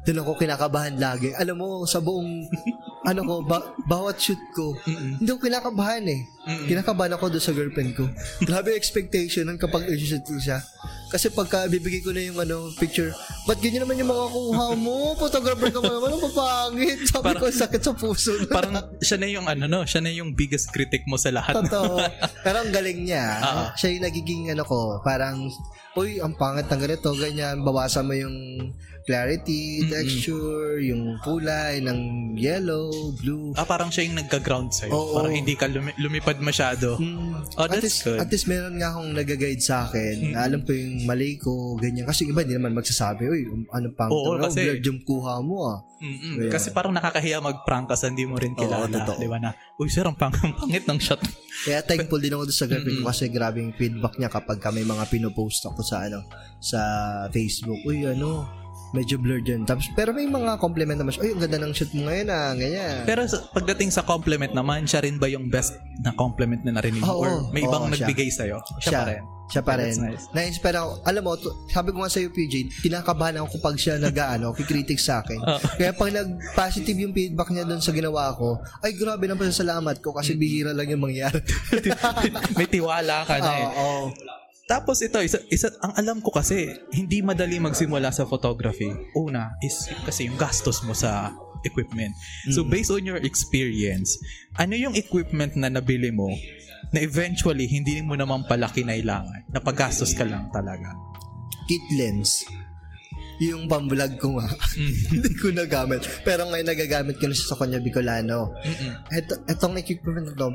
[0.07, 1.35] doon ako kinakabahan lagi.
[1.35, 2.47] Alam mo, sa buong,
[3.09, 5.19] ano ko, ba- bawat shoot ko, Mm-mm.
[5.19, 6.21] hindi ako kinakabahan eh.
[6.47, 6.63] Mm-mm.
[6.65, 8.07] Kinakabahan ako doon sa girlfriend ko.
[8.39, 10.63] Grabe yung expectation nun kapag i-shoot ko siya.
[11.07, 13.11] Kasi pagka bibigay ko na yung ano, picture,
[13.43, 14.95] ba't ganyan naman yung mga kuha mo?
[15.17, 16.99] Photographer ka mo naman, ang papangit.
[17.05, 18.31] Sabi Parang- ko, sakit sa puso.
[18.47, 21.51] Parang siya na yung ano no, siya na yung biggest critic mo sa lahat.
[21.57, 21.99] Totoo.
[22.47, 23.23] Pero ang galing niya.
[23.37, 23.63] Oo.
[23.75, 25.51] Siya yung nagiging ano ko, parang,
[25.95, 28.35] uy, ang pangit ng ganito, ganyan, bawasan mo yung
[29.07, 31.99] clarity, texture, yung kulay ng
[32.35, 33.55] yellow, blue.
[33.55, 34.91] Ah, parang siya yung nagka-ground sa'yo.
[34.91, 35.15] Oo.
[35.15, 36.99] Parang hindi ka lumi- lumipad masyado.
[36.99, 38.19] Mm, Oh, at, that's least, good.
[38.19, 40.15] at least meron nga akong nag-guide sa akin.
[40.19, 40.31] Mm.
[40.33, 42.03] na alam ko yung mali ko, ganyan.
[42.03, 44.43] Kasi iba, hindi naman magsasabi, uy, um, ano pang Oo, to?
[44.43, 45.79] kasi- Blurred yung kuha mo ah.
[45.97, 46.37] Mm-mm.
[46.37, 48.85] Kaya- Kasi parang nakakahiya mag-prank kasi hindi mo rin kilala.
[48.85, 49.17] totoo.
[49.17, 51.23] di ba na, uy sir, ang pang- ang pangit ng shot.
[51.63, 54.83] Kaya thankful din ako sa girlfriend ko kasi grabe yung feedback niya kapag ka may
[54.83, 56.21] mga pinopost ako sa ano
[56.59, 56.77] sa
[57.27, 57.81] Facebook.
[57.81, 58.45] Uy, ano,
[58.91, 59.67] medyo blurred yun.
[59.67, 61.23] Tapos, pero may mga compliment naman siya.
[61.27, 63.03] Uy, ang ganda ng shoot mo ngayon ah, ganyan.
[63.03, 67.03] Pero sa, pagdating sa compliment naman, siya rin ba yung best na compliment na narinig
[67.03, 67.09] mo?
[67.09, 68.07] Oo, Or may ibang oo, siya.
[68.07, 68.57] nagbigay sa'yo?
[68.79, 69.23] Siya, pa rin.
[69.47, 69.95] Siya pa rin.
[69.95, 70.23] That's nice.
[70.31, 70.91] Na-inspire ako.
[71.03, 71.31] Alam mo,
[71.67, 75.39] sabi ko nga sa'yo, PJ, kinakabahan ako kapag siya nag-ano, kikritik sa akin.
[75.79, 80.11] Kaya pag nag-positive yung feedback niya doon sa ginawa ko, ay grabe na pasasalamat ko
[80.11, 81.39] kasi bihira lang yung mangyari.
[82.59, 83.67] may tiwala ka na eh.
[83.67, 84.11] Oo.
[84.67, 88.91] Tapos ito, isa, isa, ang alam ko kasi, hindi madali magsimula sa photography.
[89.15, 91.31] Una is kasi yung gastos mo sa
[91.63, 92.11] equipment.
[92.51, 92.69] So Mm.
[92.69, 94.19] based on your experience,
[94.59, 96.27] ano yung equipment na nabili mo
[96.91, 99.47] na eventually hindi mo naman pala kinailangan?
[99.55, 100.91] Napagastos ka lang talaga.
[101.71, 102.43] Kit lens.
[103.37, 104.49] Yung pamvlog ko nga.
[104.49, 104.93] Mm.
[105.13, 106.01] Hindi ko nagamit.
[106.25, 108.53] Pero ngayon nagagamit ko na siya sa Konya Bicolano.
[109.13, 110.49] Eto, etong equipment na to,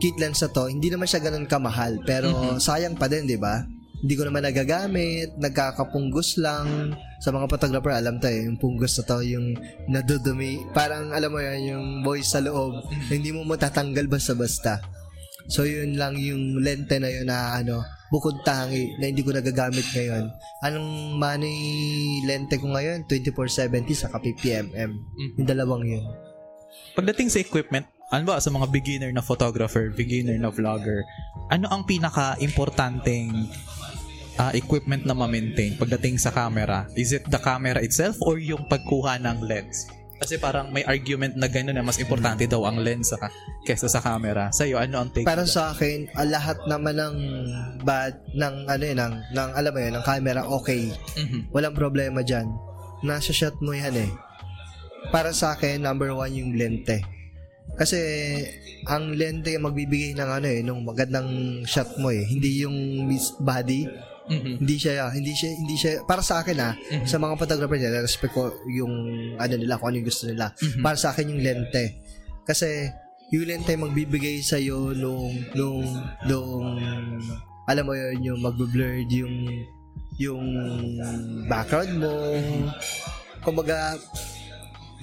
[0.00, 2.00] kit lens na to, hindi naman siya ganun kamahal.
[2.08, 2.58] Pero Mhm.
[2.58, 3.60] sayang pa din, di ba?
[4.00, 6.96] Hindi ko naman nagagamit, nagkakapunggos lang.
[7.20, 9.52] Sa mga photographer, alam tayo, yung punggos na to, yung
[9.92, 10.64] nadudumi.
[10.72, 12.80] Parang, alam mo yan, yung voice sa loob,
[13.12, 14.80] hindi mo matatanggal basta-basta.
[15.52, 19.86] So, yun lang yung lente na yun na, ano, bukod tangi, na hindi ko nagagamit
[19.94, 20.26] ngayon.
[20.66, 21.56] Anong money
[22.26, 23.06] lente ko ngayon?
[23.06, 24.90] 2470 sa 50mm.
[24.90, 25.34] Mhm.
[25.38, 26.04] Yung dalawang yun.
[26.98, 31.06] Pagdating sa equipment, ano ba sa mga beginner na photographer, beginner na vlogger,
[31.54, 33.30] ano ang pinaka-importanteng
[34.42, 36.90] ah, equipment na ma-maintain pagdating sa camera?
[36.98, 39.86] Is it the camera itself or yung pagkuha ng lens?
[40.20, 43.32] Kasi parang may argument na gano'n na mas importante daw ang lens sa
[43.64, 44.52] kesa sa camera.
[44.52, 45.24] Sa'yo, ano ang take?
[45.24, 47.16] Para sa akin, ah, lahat naman ng
[47.80, 50.92] bad ng ano yun, ng, ng alam mo yun, ng camera okay.
[51.16, 51.48] Mhm.
[51.56, 52.52] Walang problema dyan.
[53.00, 54.12] Nasa shot mo yan eh.
[55.08, 57.00] Para sa akin, number one yung lente.
[57.80, 57.96] Kasi
[58.84, 62.28] ang lente magbibigay ng ano eh, nung magandang shot mo eh.
[62.28, 63.08] Hindi yung
[63.40, 64.09] body.
[64.30, 64.62] Mhm.
[64.62, 68.30] Hindi siya, hindi siya, hindi siya, para sa akin ah, sa mga photographer nila, respect
[68.30, 68.94] ko yung
[69.36, 70.54] ano nila, kung ano yung gusto nila.
[70.54, 70.82] Mhm.
[70.86, 71.98] Para sa akin yung lente.
[72.46, 72.86] Kasi
[73.30, 75.86] yung lente magbibigay sa iyo nung nung
[76.26, 76.78] nung
[77.70, 79.34] alam mo yun yung magbe-blurred yung
[80.18, 80.46] yung
[81.46, 82.14] background mo.
[83.40, 83.94] Kumbaga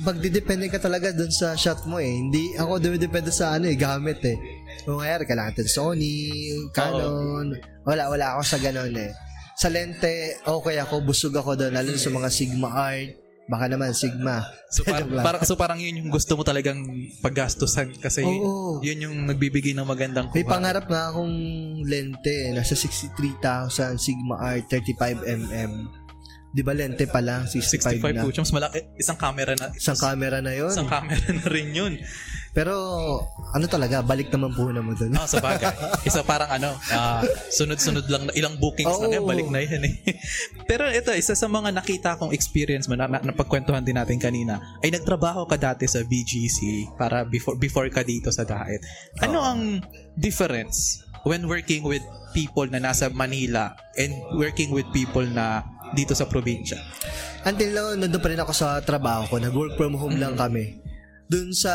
[0.02, 2.10] magdidepende ka talaga dun sa shot mo eh.
[2.10, 4.38] Hindi ako dumidepende sa ano eh, gamit eh.
[4.86, 7.58] Kung kaya kailangan natin Sony, Canon.
[7.84, 9.12] Wala, wala ako sa ganun eh.
[9.58, 13.18] Sa lente, okay ako, busog ako doon, lalo sa mga Sigma Art.
[13.48, 14.43] Baka naman Sigma.
[14.70, 16.84] So, par- parang, so parang yun yung gusto mo talagang
[17.24, 18.84] paggastusan kasi Oo.
[18.84, 20.60] yun yung nagbibigay ng magandang May kuha.
[20.60, 21.36] pangarap nga akong
[21.88, 26.07] lente, eh, nasa 63,000 Sigma Art 35mm.
[26.58, 28.22] Di ba lente pa lang, 65, 65 na.
[28.26, 28.34] po.
[28.34, 28.80] Mas malaki.
[28.97, 29.70] Isang camera na.
[29.78, 30.74] Isang camera na yon.
[30.74, 31.93] Isang camera na rin yun.
[32.58, 32.74] Pero
[33.53, 35.14] ano talaga, balik naman po na mo doon.
[35.14, 35.70] Ah, sa bagay.
[36.10, 37.22] Isa parang ano, ah,
[37.53, 39.05] sunod-sunod lang, na- ilang bookings Oo.
[39.05, 39.93] lang yan, balik na yan eh.
[40.70, 44.58] Pero ito, isa sa mga nakita kong experience mo, na, na, napagkwentuhan din natin kanina,
[44.82, 48.82] ay nagtrabaho ka dati sa BGC para before before ka dito sa Daet.
[49.22, 49.86] Ano ang
[50.18, 52.01] difference when working with
[52.34, 55.62] people na nasa Manila and working with people na
[55.96, 56.80] dito sa probinsya?
[57.48, 59.36] Until now, nandun pa rin ako sa trabaho ko.
[59.40, 60.82] Nag-work from home lang kami.
[61.28, 61.74] Doon sa,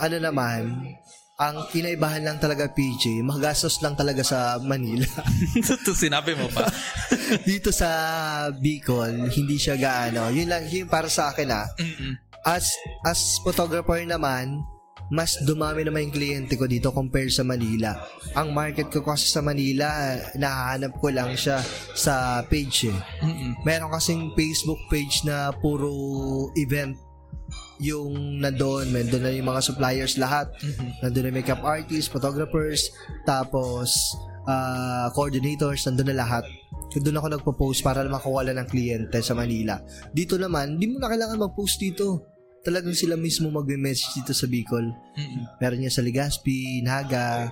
[0.00, 0.92] ano naman,
[1.40, 5.08] ang kinaibahan lang talaga PJ, magastos lang talaga sa Manila.
[5.58, 6.68] Ito sinabi mo pa.
[7.48, 7.88] Dito sa
[8.52, 10.30] Bicol, hindi siya gaano.
[10.30, 11.66] Yun lang, yun para sa akin ah.
[11.80, 12.14] Mm-mm.
[12.46, 12.74] As,
[13.06, 14.62] as photographer naman,
[15.12, 18.00] mas dumami naman yung kliyente ko dito compare sa Manila.
[18.32, 21.60] Ang market ko kasi sa Manila, nahanap ko lang siya
[21.92, 22.98] sa page eh.
[23.20, 23.60] Mm-mm.
[23.60, 25.92] Meron kasing Facebook page na puro
[26.56, 26.96] event
[27.76, 30.48] yung nandun, nandun na yung mga suppliers lahat.
[31.04, 32.88] Nandun na makeup artists, photographers,
[33.28, 33.92] tapos
[34.48, 36.48] ah, coordinators, nandun na lahat.
[36.92, 39.80] Doon ako nagpo-post para makawala ng kliyente sa Manila.
[40.12, 42.31] Dito naman, di mo na kailangan mag-post dito.
[42.62, 44.86] Talagang sila mismo magme-message dito sa Bicol.
[45.12, 45.58] Mm-mm.
[45.58, 47.50] Meron niya sa Legazpi, Naga,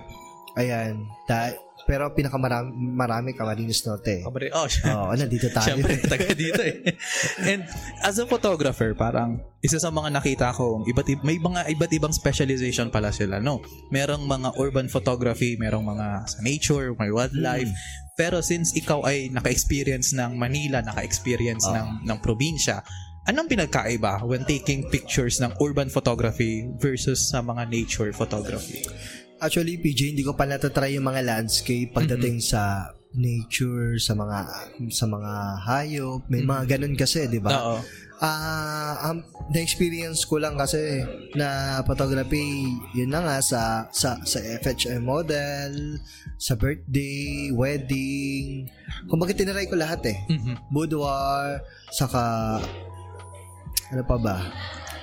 [0.55, 0.95] ayan.
[1.25, 4.21] Da- pero pinakamarami marami Camarines Norte.
[4.21, 5.65] Kabari- Oh, Oo, nandito tayo.
[5.75, 6.93] Siyempre, taga dito eh.
[7.41, 7.65] And
[7.99, 12.13] as a photographer, parang isa sa mga nakita ko, iba't, i- may mga iba't ibang
[12.13, 13.59] specialization pala sila, no?
[13.89, 17.73] Merong mga urban photography, merong mga sa nature, may wildlife.
[18.13, 21.81] Pero since ikaw ay naka-experience ng Manila, naka-experience Ah.
[21.81, 22.85] ng, ng probinsya,
[23.29, 28.81] anong pinagkaiba when taking pictures ng urban photography versus sa mga nature photography?
[29.41, 34.37] Actually, PJ, hindi ko pa natatry yung mga landscape pagdating sa nature, sa mga
[34.93, 35.31] sa mga
[35.67, 37.51] hayop, may mga ganun kasi, 'di ba?
[37.51, 37.77] Oo.
[38.21, 41.01] Ah, um, na-experience ko lang kasi
[41.33, 45.97] na photography, yun na nga sa sa sa FHM model,
[46.37, 48.69] sa birthday, wedding.
[49.09, 50.17] Kumbaga tinaray ko lahat eh.
[50.29, 50.69] Mhm.
[50.69, 52.21] Boudoir, saka
[53.91, 54.35] ano pa ba?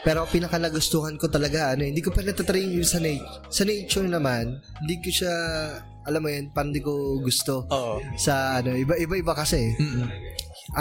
[0.07, 3.45] Pero pinaka nagustuhan ko talaga, ano, hindi ko pa natatry yung sa nature.
[3.51, 5.35] Sa nature naman, hindi ko siya,
[6.07, 7.67] alam mo yun, parang hindi ko gusto.
[7.69, 8.01] Oo.
[8.17, 9.75] Sa ano, iba-iba kasi.
[9.77, 10.09] Mm-mm.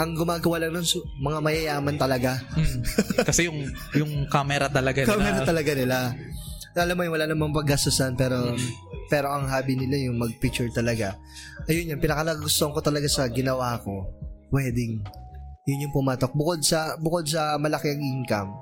[0.00, 2.40] Ang gumagawa lang nun, su- mga mayayaman talaga.
[2.56, 2.80] Mm.
[3.28, 3.58] Kasi yung
[3.96, 5.12] yung camera talaga nila.
[5.12, 5.96] Kamera talaga nila.
[6.78, 8.54] Alam mo yun, wala namang paggastusan, pero
[9.08, 11.16] pero ang hobby nila yung mag-picture talaga.
[11.66, 14.08] Ayun yun, pinaka nagustuhan ko talaga sa ginawa ko,
[14.52, 15.00] wedding.
[15.68, 16.32] Yun yung pumatok.
[16.32, 18.56] Bukod sa, bukod sa malaki ang income,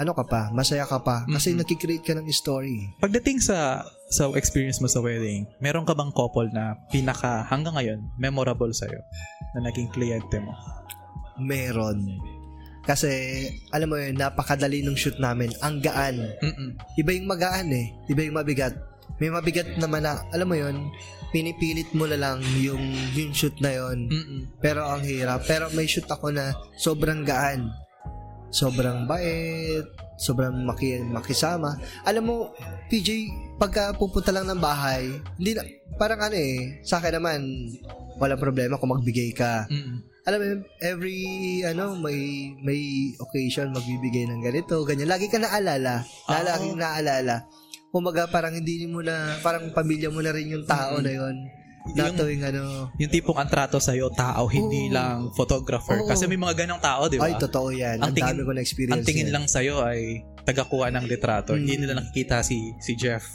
[0.00, 1.58] ano ka pa, masaya ka pa, kasi Mhm.
[1.60, 2.96] nakikreate ka ng story.
[2.96, 8.00] Pagdating sa sa experience mo sa wedding, meron ka bang couple na pinaka hanggang ngayon
[8.16, 8.88] memorable sa
[9.52, 10.56] na naging kliyente mo?
[11.36, 12.00] Meron.
[12.82, 13.08] Kasi,
[13.70, 15.54] alam mo yun, napakadali nung shoot namin.
[15.62, 16.18] Ang gaan.
[16.18, 16.74] Mm-mm.
[16.98, 17.94] Iba yung magaan eh.
[18.10, 18.74] Iba yung mabigat.
[19.22, 20.90] May mabigat naman na, alam mo yun,
[21.30, 22.82] pinipilit mo na lang yung,
[23.14, 24.10] yung shoot na yun.
[24.10, 24.40] Mm-mm.
[24.58, 25.46] Pero ang hirap.
[25.46, 27.70] Pero may shoot ako na sobrang gaan.
[28.50, 29.86] Sobrang bait.
[30.18, 31.78] Sobrang maki, makisama.
[32.02, 32.36] Alam mo,
[32.90, 33.30] PJ,
[33.62, 35.06] pagka pupunta lang ng bahay,
[35.38, 35.62] hindi na,
[35.98, 37.38] parang ano eh, sa akin naman,
[38.18, 39.70] walang problema kung magbigay ka.
[39.70, 40.02] Mm-mm.
[40.22, 40.46] alam mo,
[40.78, 41.18] every,
[41.66, 45.10] ano, may, may occasion, magbibigay ng ganito, ganyan.
[45.10, 46.06] Lagi ka naalala.
[46.30, 46.78] Ah, Na, lagi oo.
[46.78, 47.46] naalala.
[47.92, 51.36] Kumaga, parang hindi mo na, parang pamilya mo na rin yung tao na yun.
[51.92, 54.94] Na Yung- tuwing ano, Yung tipong ang trato sa'yo, tao, hindi Oo.
[54.94, 55.98] lang photographer.
[55.98, 56.06] Oo.
[56.06, 57.26] Kasi may mga ganong tao, di ba?
[57.26, 57.98] ay, totoo yan.
[57.98, 59.34] Ang Ang, tingin- dami ko na experience ang tingin yan.
[59.34, 61.52] lang sa'yo ay tagakuha ng litrato.
[61.52, 61.58] Mm.
[61.58, 63.26] Hindi nila nakikita si si Jeff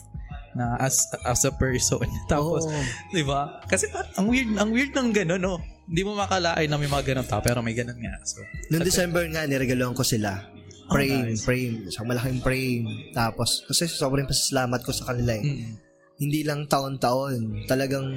[0.56, 2.02] na as as a person.
[2.32, 2.82] Tapos, Oo.
[3.12, 3.62] 'di ba?
[3.64, 5.60] Kasi ang weird ang weird ng gano'n, no.
[5.84, 8.16] Hindi mo makalain na may mga ganun tao pero may ganun nga.
[8.24, 8.40] So,
[8.72, 10.40] Noong December nga, niregaloan ko sila.
[10.88, 11.44] Oh, Frame, nice.
[11.44, 11.76] frame.
[11.86, 12.86] Isang malaking frame.
[13.12, 15.44] Tapos, kasi sobrang pasasalamat ko sa kanila eh.
[15.44, 15.72] mm,
[16.18, 17.68] Hindi lang taon-taon.
[17.68, 18.08] Talagang,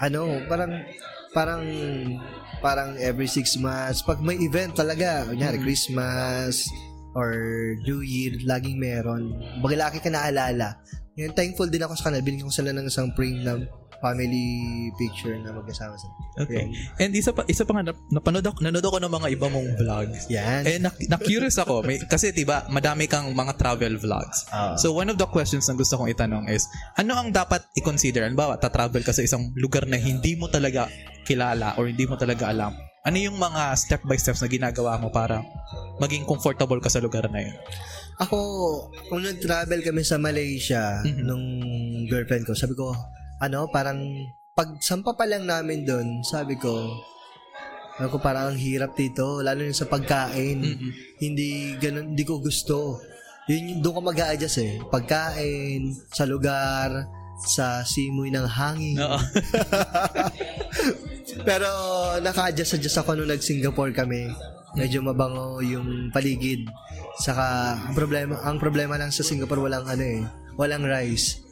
[0.00, 0.72] ano, parang,
[1.30, 1.62] parang,
[2.58, 4.00] parang every six months.
[4.00, 5.64] Pag may event talaga, kunyari, Mm.
[5.64, 6.64] Christmas,
[7.12, 7.32] or
[7.84, 9.36] New Year, laging meron.
[9.60, 10.80] Baga laki ka naalala.
[11.16, 12.20] Yung thankful din ako sa kanila.
[12.20, 13.60] Binigyan ko sila ng isang frame na
[13.98, 14.46] family
[14.94, 16.12] picture na magkasama sila.
[16.38, 16.68] okay.
[16.98, 19.68] And isa pa isa pa nga nap- napanood ako nanood ako ng mga iba mong
[19.74, 20.22] vlogs.
[20.28, 20.62] Yan.
[20.62, 24.44] Eh na, na-curious ako may, kasi 'di ba madami kang mga travel vlogs.
[24.48, 24.76] Ah.
[24.76, 28.22] So one of the questions na gusto kong itanong is ano ang dapat i-consider?
[28.22, 30.86] Halimbawa, ta-travel ka sa isang lugar na hindi mo talaga
[31.22, 32.72] kilala or hindi mo talaga alam.
[33.02, 35.38] Ano yung mga step by steps na ginagawa mo para
[35.96, 37.56] maging comfortable ka sa lugar na yun?
[38.16, 38.36] Ako,
[39.06, 41.22] kung nag-travel kami sa Malaysia Mhm.
[41.22, 41.44] nung
[42.06, 42.96] girlfriend ko, sabi ko,
[43.38, 44.00] ano, parang
[44.56, 46.72] pag sampa pa lang namin doon, sabi ko,
[47.96, 50.60] sabi ko parang ang hirap dito, lalo na sa pagkain.
[50.60, 50.90] Mhm.
[51.20, 53.00] Hindi ganun, hindi ko gusto.
[53.46, 54.80] Yun, yung- doon ka mag adjust eh.
[54.90, 57.06] Pagkain, sa lugar,
[57.36, 58.96] sa simoy ng hangin.
[58.98, 59.16] Oo.
[61.48, 61.68] Pero
[62.20, 64.32] naka-adjust-adjust ako nung nag-Singapore kami.
[64.74, 66.66] Medyo mabango yung paligid.
[67.16, 70.20] Saka ang problema, ang problema lang sa Singapore walang ano eh,
[70.58, 71.45] walang rice.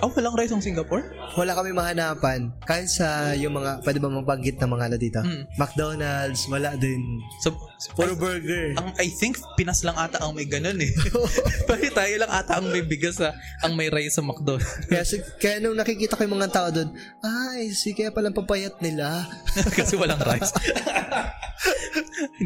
[0.00, 1.04] Oh, walang rice ang Singapore?
[1.36, 2.48] Wala kami mahanapan.
[2.64, 5.20] Kahit sa yung mga, pwede ba mabanggit ng mga ano dito?
[5.20, 5.44] Mm.
[5.60, 7.20] McDonald's, wala din.
[7.44, 7.52] So,
[7.92, 8.76] Puro burger.
[8.76, 10.88] ang I think Pinas lang ata ang may ganun eh.
[11.68, 14.56] Pero tayo lang ata ang may bigas sa ang may rice sa McDo.
[14.90, 18.80] Kaya, si- kaya nung nakikita ko yung mga tao doon, ay, si kaya palang papayat
[18.80, 19.28] nila.
[19.76, 20.52] kasi walang rice.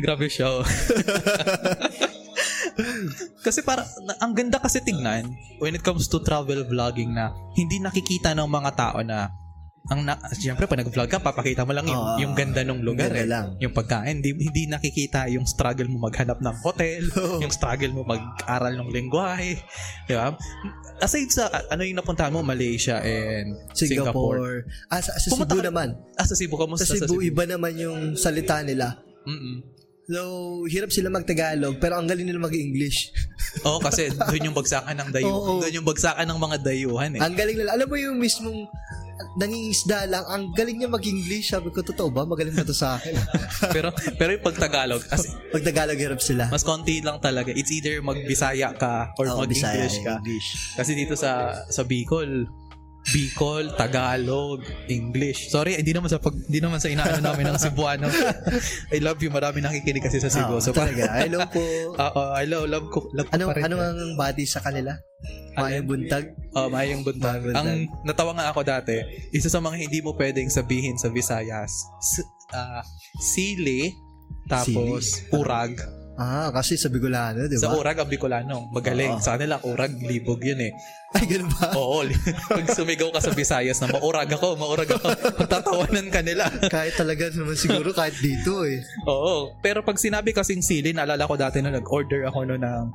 [0.02, 0.58] Grabe siya.
[0.58, 0.66] oh.
[3.40, 3.86] Kasi para
[4.18, 5.30] ang ganda kasi tignan
[5.62, 9.30] when it comes to travel vlogging na hindi nakikita ng mga tao na
[9.84, 12.16] ang na, siyempre pag nag-vlog ka papakita mo lang yung, Oo.
[12.16, 13.28] yung ganda ng lugar Ganda eh.
[13.28, 13.46] lang.
[13.60, 17.04] yung pagkain hindi, hindi nakikita yung struggle mo maghanap ng hotel
[17.44, 19.60] yung struggle mo mag-aral ng lengguwahe
[20.08, 20.32] di ba
[21.04, 24.56] aside sa ano yung napuntahan mo Malaysia and Singapore, Singapore.
[24.88, 26.00] Ah, sa, sa Cebu naman.
[26.16, 29.04] ah sa Cebu ka mo Sa Cebu, iba naman yung salita nila.
[29.28, 29.73] Mm-mm.
[30.04, 30.20] So,
[30.68, 33.08] hirap sila mag-Tagalog, pero ang galing nila mag-English.
[33.66, 35.32] Oo, kasi doon yung bagsakan ng dayu.
[35.32, 35.64] Oo.
[35.64, 37.20] Doon yung bagsakan ng mga dayuhan eh.
[37.24, 37.72] Ang galing nila.
[37.72, 38.68] Alam mo yung mismong
[39.38, 41.54] nangingisda lang, ang galing niya mag-English.
[41.54, 42.26] Sabi ko, totoo ba?
[42.26, 43.14] Magaling ba to sa akin?
[43.74, 45.24] pero pero yung pag Tagalog, as,
[45.54, 46.50] Pag Tagalog, hirap sila.
[46.50, 47.54] mas konti lang talaga.
[47.54, 50.14] It's either mag-Bisaya ka or Bisaya, mag-English ka.
[50.20, 50.48] English.
[50.74, 52.44] Kasi dito sa sa Bicol,
[53.04, 55.48] Bicol, Tagalog, English.
[55.48, 58.08] Sorry, hindi naman sa pag hindi naman sa inaano namin ng Cebuano.
[58.88, 59.28] I love you.
[59.28, 60.56] Marami nakikinig kasi sa Cebu.
[60.56, 61.20] Oo, so talaga.
[61.20, 61.60] Hello po.
[61.92, 63.04] Oo, I love, love ko.
[63.12, 63.62] Love ko Ano, pa rin.
[63.62, 64.96] ano ang body sa kanila?
[65.54, 66.32] Mayang buntag?
[66.52, 67.44] Oh, mayang buntag.
[67.44, 67.60] Buntag.
[67.60, 67.68] Ang
[68.02, 68.96] natawa nga ako dati,
[69.30, 72.82] isa sa mga hindi mo pwedeng sabihin sa Visayas, s- ah,
[73.18, 73.92] sili,
[74.44, 75.76] tapos urag.
[76.14, 77.76] Ah, kasi sa Bicolano, di Sa ba?
[77.82, 79.18] urag, ang Bicolano, magaling.
[79.18, 79.22] Oo.
[79.22, 80.70] Sa kanila, urag, libog yun eh.
[81.10, 81.74] Ay, ganun ba?
[81.74, 82.06] Oo,
[82.50, 85.10] pag sumigaw ka sa Visayas na maurag ako, maurag ako,
[85.42, 86.46] magtatawanan ka nila.
[86.70, 88.78] kahit talaga naman siguro, kahit dito eh.
[89.10, 89.58] Oo.
[89.58, 92.86] Pero pag sinabi kasing sili, naalala ko dati na nag-order ako no ng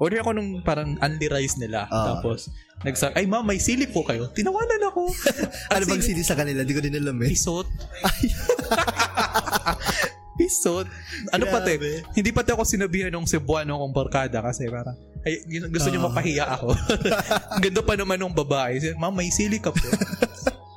[0.00, 1.86] order ako nung parang unli rice nila.
[1.86, 2.16] Ah.
[2.16, 2.48] Tapos,
[2.82, 4.32] nagsa ay ma'am, may sili po kayo.
[4.32, 5.12] Tinawanan ako.
[5.76, 6.64] Ano bang sili sa kanila?
[6.64, 7.30] Di ko din alam eh.
[7.30, 7.68] Pisot.
[10.42, 10.86] Pisot.
[11.30, 11.78] Ano pati?
[11.78, 12.02] Grabe.
[12.12, 15.38] Hindi pati ako sinabihan ng Cebuano kong barkada kasi parang ay,
[15.70, 16.06] gusto niyo Ah.
[16.10, 16.74] mapahiya ako.
[17.62, 18.98] Ganda pa naman ng babae.
[18.98, 19.78] Ma'am, may sili ka po.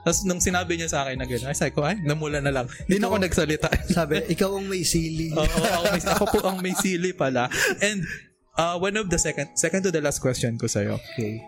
[0.05, 2.70] Tapos nung sinabi niya sa akin na gano'n, ay sabi ko, ay, namula na lang.
[2.86, 3.74] Hindi na ako nagsalita.
[3.89, 5.34] Sabi, ikaw ang may sili.
[5.34, 7.49] Oo, ako, may, ako po ang may sili pala.
[7.82, 8.05] And
[8.53, 11.01] uh, one of the second, second to the last question ko sa'yo.
[11.18, 11.41] Okay.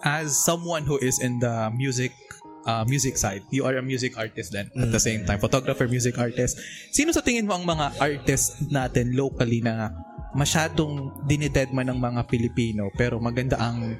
[0.00, 2.16] As someone who is in the music
[2.64, 6.18] uh, music side, you are a music artist then at the same time, photographer, music
[6.18, 6.58] artist.
[6.90, 9.92] Sino sa tingin mo ang mga artists natin locally na
[10.36, 13.96] masyadong dinidedman ng mga Pilipino pero maganda ang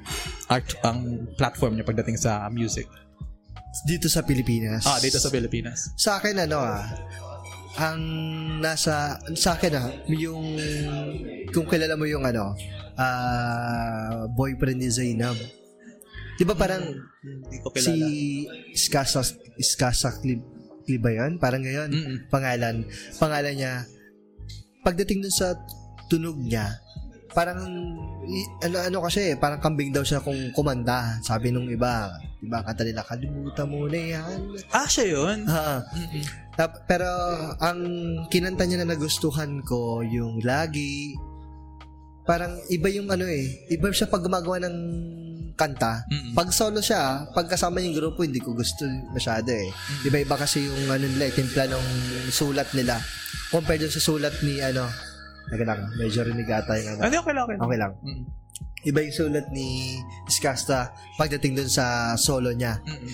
[0.46, 2.88] art ang platform niya pagdating sa music.
[3.84, 4.84] Dito sa Pilipinas.
[4.88, 5.92] Ah, dito sa Pilipinas.
[5.94, 6.82] Sa akin, ano ah,
[7.78, 8.00] ang
[8.58, 10.56] nasa, sa akin ah, yung,
[11.52, 12.56] kung kilala mo yung ano,
[12.98, 15.36] ah, boyfriend ni Zainab.
[16.38, 16.86] Di ba parang
[17.18, 18.06] Hindi ko si kilala.
[18.78, 19.20] Skasa,
[19.58, 20.38] Skasa Clip,
[20.88, 21.36] Oakley ba yun?
[21.36, 22.16] Parang ngayon, Mm-mm.
[22.32, 22.80] pangalan.
[23.20, 23.84] Pangalan niya,
[24.80, 25.52] pagdating dun sa
[26.08, 26.80] tunog niya,
[27.36, 27.60] parang,
[28.64, 31.20] ano, ano kasi, parang kambing daw siya kung kumanda.
[31.20, 32.08] Sabi nung iba,
[32.40, 34.38] iba kanta nila, kalimutan mo na yan.
[34.72, 35.44] Ah, siya yun?
[35.44, 35.84] Ha.
[36.56, 37.04] Tap- pero
[37.60, 37.84] ang
[38.32, 41.12] kinanta niya na nagustuhan ko yung lagi
[42.24, 44.76] parang iba yung ano eh iba siya pag gumagawa ng
[45.58, 46.38] kanta Mm-mm.
[46.38, 49.68] pag solo siya pag kasama yung grupo hindi ko gusto masyado eh
[50.06, 51.86] iba iba kasi yung ano nila eh, timpla ng
[52.30, 53.02] sulat nila
[53.50, 54.86] compared sa sulat ni ano
[55.48, 57.08] Teka lang, medyo rinig ata yung ano.
[57.08, 57.64] Hindi, okay lang, okay lang.
[57.64, 57.92] Okay lang.
[58.04, 58.24] Mm-mm.
[58.84, 59.96] Iba yung sulat ni
[60.28, 62.78] Skasta pagdating dun sa solo niya.
[62.84, 63.08] Mm-mm.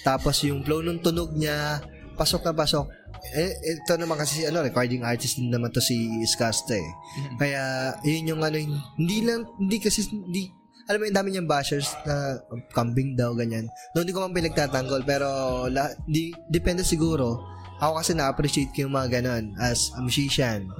[0.00, 1.84] Tapos yung flow ng tunog niya,
[2.16, 2.88] pasok na pasok.
[3.36, 6.90] Eh, ito naman kasi ano, recording artist din naman to si Skasta eh.
[7.20, 7.36] Mm-mm.
[7.36, 8.56] Kaya yun yung ano,
[8.96, 10.48] hindi lang, hindi kasi, hindi,
[10.86, 12.38] alam mo yung dami niyang bashers na
[12.70, 13.66] kambing daw, ganyan.
[13.92, 15.26] No, hindi ko man pinagtatanggol, pero
[15.66, 17.42] la, di, depende siguro.
[17.82, 20.70] Ako kasi na-appreciate ko yung mga ganon as a musician.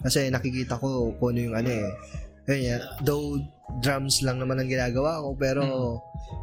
[0.00, 1.88] Kasi nakikita ko kung ano yung ano eh.
[2.48, 2.80] Ayun yan.
[3.04, 3.36] Though
[3.78, 5.62] drums lang naman ang ginagawa ko, pero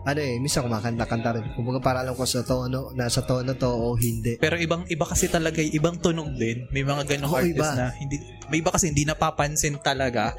[0.08, 1.46] ano eh, minsan kumakanta-kanta rin.
[1.58, 4.40] Kumbaga para alam ko sa tono, nasa tono to o hindi.
[4.40, 6.70] Pero ibang iba kasi talaga, ibang tunog din.
[6.72, 7.76] May mga ganong Oo, artist iba.
[7.76, 10.32] na hindi may iba kasi hindi napapansin talaga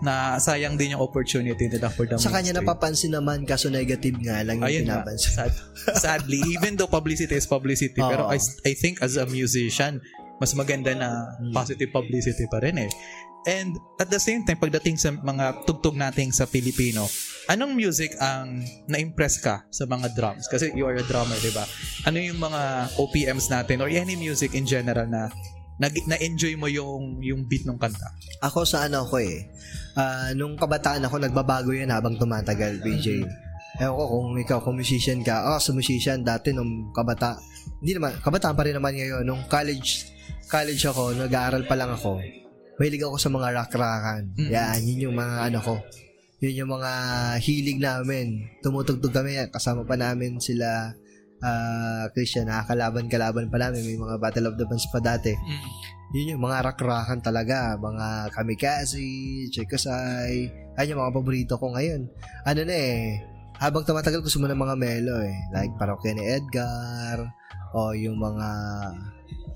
[0.00, 4.40] na sayang din yung opportunity nila for the Sa kanya napapansin naman, kaso negative nga
[4.40, 5.32] lang yung Ayun pinapansin.
[5.32, 5.52] Sad,
[5.96, 8.32] sadly, even though publicity is publicity, pero Oo.
[8.32, 10.00] I, I think as a musician,
[10.40, 11.52] mas maganda na Hmm.
[11.52, 12.90] positive publicity pa rin eh.
[13.48, 17.08] And at the same time, pagdating sa mga tugtog nating sa Filipino,
[17.48, 20.44] anong music ang na-impress ka sa mga drums?
[20.44, 21.64] Kasi you are a drummer, di ba?
[22.04, 25.32] Ano yung mga OPMs natin or any music in general na
[25.80, 28.12] na-enjoy mo yung yung beat ng kanta?
[28.44, 29.48] Ako sa ano ko eh.
[29.96, 33.24] Ah, nung kabataan ako, nagbabago yan habang tumatagal, BJ.
[33.80, 35.56] Ewan ko kung ikaw, kung musician ka.
[35.56, 37.40] Oh, sa musician dati nung kabata.
[37.80, 39.24] Hindi naman, kabataan pa rin naman ngayon.
[39.24, 40.04] Nung college,
[40.52, 42.20] college ako, nag-aaral pa lang ako.
[42.76, 44.22] Mahilig ako sa mga rock-rockan.
[44.36, 44.50] Mm.
[44.52, 45.74] Yan, yun yung mga ano ko.
[46.44, 46.92] Yun yung mga
[47.40, 48.52] hilig namin.
[48.60, 50.92] Tumutugtog kami, kasama pa namin sila
[51.40, 53.84] ah Christian, nakakalaban-kalaban pa namin.
[53.84, 55.32] May mga Battle of the Bands pa dati
[56.10, 62.10] yun yung mga rock-rockan talaga, mga Kamikaze, Chekosai, ayun yung mga paborito ko ngayon.
[62.42, 63.22] Ano na eh,
[63.62, 67.30] habang tumatagal gusto mo ng mga melo eh, like parokya ni Edgar,
[67.70, 68.48] o yung mga,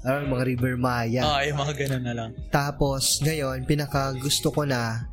[0.07, 1.27] ano, mga River Maya.
[1.27, 2.31] Ah, yung mga ganun na lang.
[2.55, 5.11] Tapos, ngayon, pinaka gusto ko na,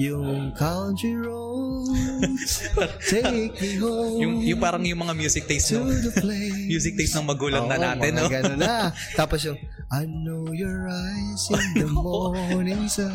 [0.00, 2.64] yung country roads,
[3.12, 5.84] take me home Yung, yung parang yung mga music taste no?
[6.72, 8.32] music taste ng magulang na Oo, natin, mga no?
[8.32, 8.76] ganun na.
[9.20, 9.60] Tapos yung,
[9.92, 13.12] I know your eyes in the morning sun.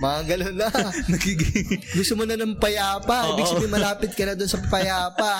[0.00, 0.68] Mga ganun na.
[1.06, 3.34] Nagiging, Gusto mo na ng payapa.
[3.34, 3.52] Ibig Oo.
[3.54, 5.30] sabihin, malapit ka na doon sa payapa.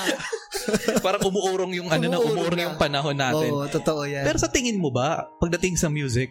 [1.00, 2.66] parang umuurong yung ano na, Umuurong umuurong na.
[2.68, 3.50] yung panahon natin.
[3.50, 4.22] Oo, totoo yan.
[4.22, 6.30] Pero sa tingin mo ba, pagdating sa music,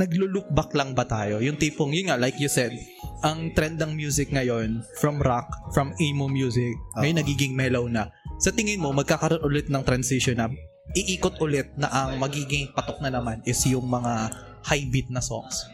[0.00, 1.44] naglo-look back lang ba tayo?
[1.44, 2.72] Yung tipong, yun nga, like you said,
[3.20, 5.46] ang trend ng music ngayon, from rock,
[5.76, 7.20] from emo music, may Oo.
[7.20, 8.08] nagiging mellow na.
[8.40, 10.48] Sa tingin mo, magkakaroon ulit ng transition na
[10.96, 14.32] iikot ulit na ang magiging patok na naman is yung mga
[14.66, 15.68] high beat na songs.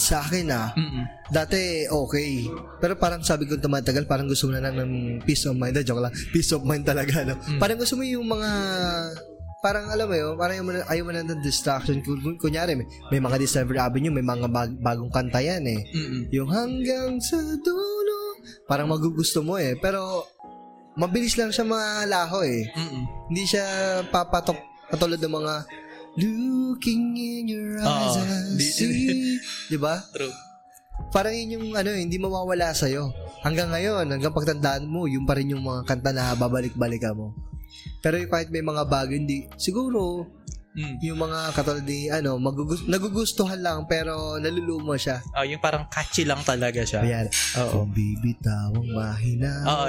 [0.00, 1.04] Sa akin ah, Mm-mm.
[1.28, 2.48] dati okay.
[2.80, 4.92] Pero parang sabi ko tumatagal, parang gusto mo na lang ng
[5.22, 5.76] peace of mind.
[5.76, 6.14] Ah, Joke lang.
[6.32, 7.22] Peace of mind talaga.
[7.26, 7.36] No?
[7.36, 7.60] Mm.
[7.60, 8.50] Parang gusto mo yung mga
[9.60, 12.00] parang alam mo yun, parang ayaw mo na, ayaw mo na ng distraction.
[12.00, 15.80] Kun- kun- Kunyari, may, may mga Discover Avenue, may mga bag- bagong kanta yan eh.
[15.86, 16.22] Mm-mm.
[16.30, 19.76] Yung hanggang sa dulo, parang magugusto mo eh.
[19.76, 20.24] Pero,
[20.92, 22.64] mabilis lang siya malaho eh.
[22.68, 23.04] Mm-mm.
[23.28, 23.64] Hindi siya
[24.06, 24.56] papatok
[24.88, 25.54] katulad ng mga
[26.18, 29.38] looking in your eyes Oo, I di- see.
[29.68, 30.00] Di ba?
[30.10, 30.32] True.
[31.08, 33.08] Parang yun yung ano, hindi mawawala sa'yo.
[33.40, 37.32] Hanggang ngayon, hanggang pagtandaan mo, yung pa rin yung mga kanta na babalik-balikan mo.
[37.98, 39.48] Pero yung kahit may mga bago, hindi.
[39.54, 40.26] Siguro,
[40.70, 41.02] Mm.
[41.02, 45.18] yung mga katulad ni, ano, magugus- nagugustuhan lang, pero nalulumo siya.
[45.34, 47.02] Ah, yung parang catchy lang talaga siya.
[47.02, 47.26] Ayan.
[47.58, 47.82] Oo.
[47.82, 49.50] Kung bibitawang mahina.
[49.66, 49.86] Oo,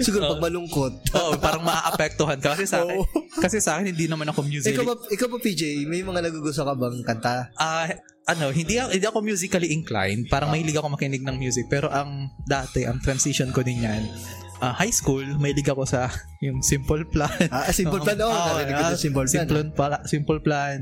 [0.00, 0.32] Siguro Oo.
[0.32, 0.92] pag malungkot.
[1.12, 2.56] Oo, parang maaapektuhan ka.
[2.56, 3.04] Kasi sa akin, Oo.
[3.36, 4.72] kasi sa akin, hindi naman ako music.
[4.72, 7.52] ikaw, ba, ikaw ba, PJ, may mga nagugusto ka bang kanta?
[7.54, 7.92] Ah,
[8.26, 10.26] ano, hindi ako, hindi ako musically inclined.
[10.26, 11.68] Parang mahilig ako makinig ng music.
[11.68, 14.00] Pero ang dati, ang transition ko din yan,
[14.58, 16.08] ah, high school, mahilig ako sa
[16.44, 17.32] yung Simple Plan.
[17.48, 19.28] Ah, Simple Plan, oh, Oo, narinig ko ah, Simple Plan.
[19.28, 20.76] Simple, Plan, Simple Plan,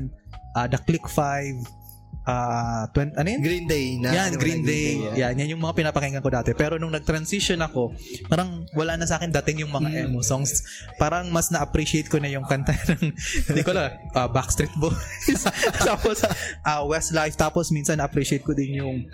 [0.53, 1.83] ah, The Click 5,
[2.25, 3.41] ah, 20, ano yun?
[3.41, 3.87] Green Day.
[3.95, 4.87] Na, yan, ano, Green na Day.
[4.95, 5.13] yan.
[5.15, 6.51] Yan, yan yung mga pinapakinggan ko dati.
[6.51, 7.93] Pero nung nag-transition ako,
[8.25, 10.05] parang wala na sa akin dating yung mga Mm.
[10.09, 10.65] emo songs.
[10.95, 13.13] Parang mas na-appreciate ko na yung kanta ng,
[13.45, 15.45] hindi ko lang, ah, Backstreet Boys.
[15.85, 16.23] tapos,
[16.63, 17.35] ah, Westlife.
[17.35, 19.05] Tapos minsan na-appreciate ko din yung,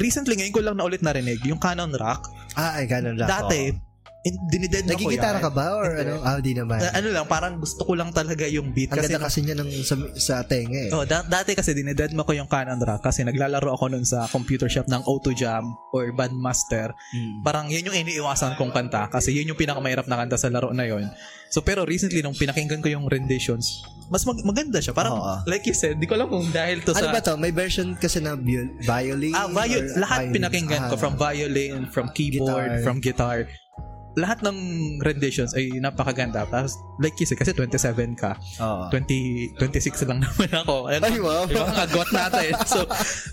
[0.00, 2.30] recently ngayon ko lang na ulit narinig, yung Canon Rock.
[2.54, 3.28] Ah, ay, ganun lang.
[3.30, 3.93] Dati, Oo.
[4.24, 6.16] In- dinided ko Nagigitara ka ba or ano?
[6.20, 6.80] Ah, di naman.
[6.80, 8.88] Ah, ano lang, parang gusto ko lang talaga yung beat.
[8.88, 10.90] Ang kasi ganda kasi niya ng, sa, sa tenga eh.
[10.90, 14.24] Oh, da- dati kasi dineded mo ko yung Canon Rack kasi naglalaro ako nun sa
[14.26, 16.96] computer shop ng Auto Jam or Bandmaster.
[17.12, 17.44] Mm.
[17.44, 20.84] Parang yun yung iniiwasan kong kanta kasi yun yung pinakamahirap na kanta sa laro na
[20.84, 21.04] yun.
[21.48, 24.90] So pero recently nung pinakinggan ko yung renditions, mas mag- maganda siya.
[24.90, 25.34] Parang Oo.
[25.44, 27.36] like you said, di ko alam kung dahil to Ano sa ba to?
[27.36, 29.32] May version kasi na viol- violin?
[29.32, 30.34] Ah, viol- lahat violin?
[30.34, 31.00] pinakinggan ko Ah.
[31.00, 32.82] from violin, from keyboard, Guitar.
[32.82, 33.38] from guitar.
[34.14, 34.56] Lahat ng
[35.02, 36.46] renditions ay napakaganda.
[36.46, 38.38] Tapos, like said, kasi 27 ka.
[38.62, 38.86] Oo.
[38.90, 40.86] 20, 26 lang naman ako.
[40.86, 41.44] Ano, Ay, wow.
[41.50, 42.50] Yung mga got natin.
[42.66, 42.78] So,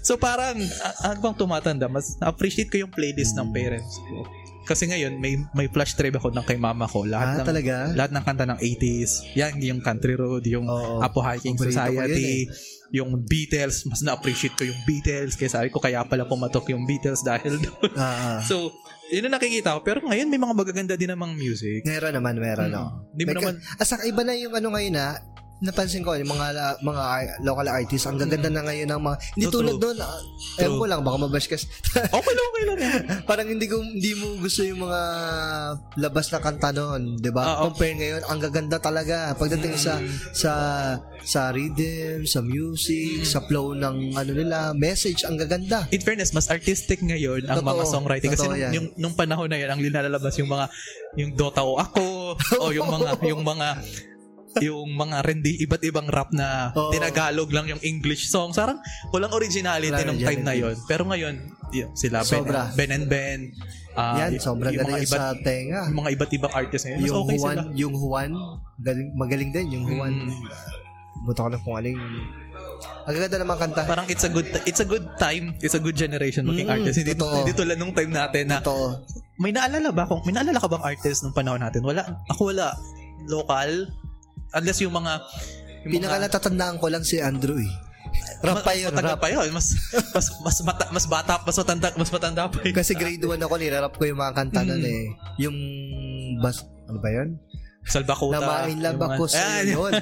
[0.02, 0.58] so parang,
[1.06, 4.26] habang tumatanda, mas na-appreciate ko yung playlist ng parents ko.
[4.62, 7.02] Kasi ngayon, may may flash drive ako ng kay mama ko.
[7.02, 7.74] Lahat Ah, ng, talaga?
[7.98, 9.34] Lahat ng kanta ng 80s.
[9.34, 11.02] Yan, yung Country Road, yung Oo.
[11.02, 12.46] Apo Hiking ko yun Society,
[12.94, 13.90] yung Beatles.
[13.90, 15.34] Mas na-appreciate ko yung Beatles.
[15.34, 17.92] Kaya sabi ko, kaya pala pumatok yung Beatles dahil doon.
[17.98, 18.40] Ah, ah.
[18.50, 18.70] so,
[19.12, 19.80] yun ang nakikita ko.
[19.84, 21.84] Pero ngayon, may mga magaganda din namang music.
[21.84, 22.72] meron naman, meron.
[22.72, 22.76] Mm.
[22.76, 22.84] no?
[23.12, 25.20] Di mo Like, naman, Asak, iba na yung ano ngayon na
[25.62, 27.04] napansin ko yung mga mga
[27.46, 29.84] local artists ang gaganda na ngayon ng mga hindi True, tulad true.
[29.94, 30.20] doon ah,
[30.58, 31.66] ewan ko lang baka mabash kasi.
[32.18, 32.78] Okay lang, okay lang.
[33.30, 35.02] Parang hindi ko hindi mo gusto yung mga
[36.02, 37.62] labas na kanta noon 'di ba?
[37.62, 37.70] Oo.
[37.70, 39.38] compare ngayon ang gaganda talaga.
[39.38, 40.02] Pagdating sa
[40.34, 40.52] sa
[41.22, 45.86] sa rhythm sa music sa flow ng ano nila message ang gaganda.
[45.94, 47.94] In fairness, mas artistic ngayon ang mga Totoo.
[47.94, 48.34] songwriting.
[48.34, 50.66] Kasi Totoo nung, yung nung panahon na yun ang linalabas yung mga
[51.22, 52.34] yung Dota o ako
[52.66, 53.68] o yung mga yung mga
[54.60, 56.92] yung mga rendi iba't ibang rap na Oo.
[56.92, 58.54] tinagalog lang yung English songs.
[58.54, 60.76] Parang walang originality Walang nung time na yon.
[60.86, 61.36] Pero ngayon,
[61.72, 62.62] yun, sila Ben, Sobra.
[62.74, 63.40] ben and Ben.
[63.92, 67.00] ah, yan sobrang galing iba't, sa tenga yung mga iba't ibang artists ngayon.
[67.00, 67.64] Mas yung okay Juan sila.
[67.74, 68.32] yung Juan
[68.78, 70.44] galing, magaling din yung Juan Mm.
[71.22, 72.00] buto ko na kung aling
[73.02, 75.94] ang gaganda naman kanta Parang it's a good it's a good time, it's a good
[75.94, 76.98] generation making Mm, artists.
[76.98, 77.36] Hindi, totoo.
[77.40, 79.00] hindi tulad nung time natin na totoo
[79.38, 81.82] may naalala ba kung may naalala ka bang artist nung panahon natin?
[81.82, 82.06] Wala.
[82.28, 82.78] Ako wala.
[83.24, 83.90] Local.
[84.52, 85.14] Unless yung mga
[85.82, 87.72] yung Pinaka mga, natatandaan ko lang si Andrew eh.
[88.44, 89.18] Rap pa yun, rap.
[89.18, 89.48] pa yun.
[89.50, 89.72] Mas,
[90.12, 92.76] mas, mas, mata, mas bata, mas matanda, mas matanda pa yun.
[92.76, 94.84] Kasi grade 1 ako, nirarap ko yung mga kanta Mm.
[94.84, 95.04] eh.
[95.40, 95.58] Yung,
[96.38, 97.40] bas, ano ba yun?
[97.82, 98.38] Salbakuta.
[98.38, 99.94] Namain mga- ako sa yun.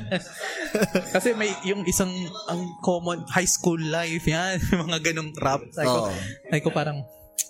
[1.16, 2.12] Kasi may yung isang
[2.52, 5.64] ang common high school life yan, mga ganong rap.
[5.72, 6.00] Sabi ko,
[6.50, 7.00] sabi ko parang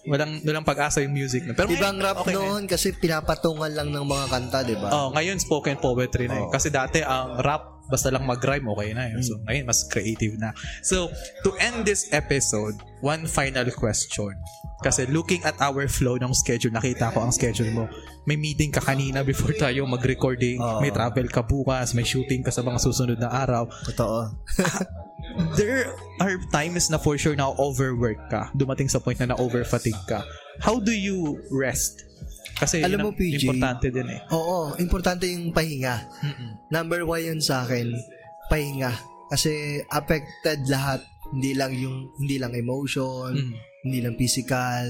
[0.08, 1.54] walang walang pag-asa yung music na.
[1.54, 4.90] Pero Ibang rap okay noon kasi pinapatungan lang ng mga kanta, di ba?
[4.90, 6.48] Oh, ngayon spoken poetry na yun.
[6.50, 6.54] Oo.
[6.54, 9.10] Kasi dati ang rap basta lang mag-rhyme okay na.
[9.10, 9.26] Mm.
[9.26, 10.54] So ngayon mas creative na.
[10.86, 11.10] So
[11.44, 14.38] to end this episode, one final question.
[14.80, 17.86] Kasi looking at our flow ng schedule, nakita ko ang schedule mo.
[18.30, 20.62] May meeting ka kanina before tayo mag-recording.
[20.62, 20.86] Oo.
[20.86, 21.98] May travel ka bukas.
[21.98, 23.66] May shooting ka sa mga susunod na araw.
[23.90, 24.30] Totoo.
[25.58, 25.90] There
[26.22, 28.54] are times na for sure na overwork ka.
[28.54, 30.22] Dumating sa point na na-overfatigue ka.
[30.62, 32.06] How do you rest?
[32.60, 34.20] Kasi Alam mo, PJ, importante din eh.
[34.30, 36.06] Oo, importante yung pahinga.
[36.70, 37.90] Number one yun sa akin,
[38.52, 38.92] pahinga.
[39.32, 41.02] Kasi affected lahat.
[41.32, 43.54] Hindi lang yung, hindi lang emotion, Mm.
[43.88, 44.86] hindi lang physical.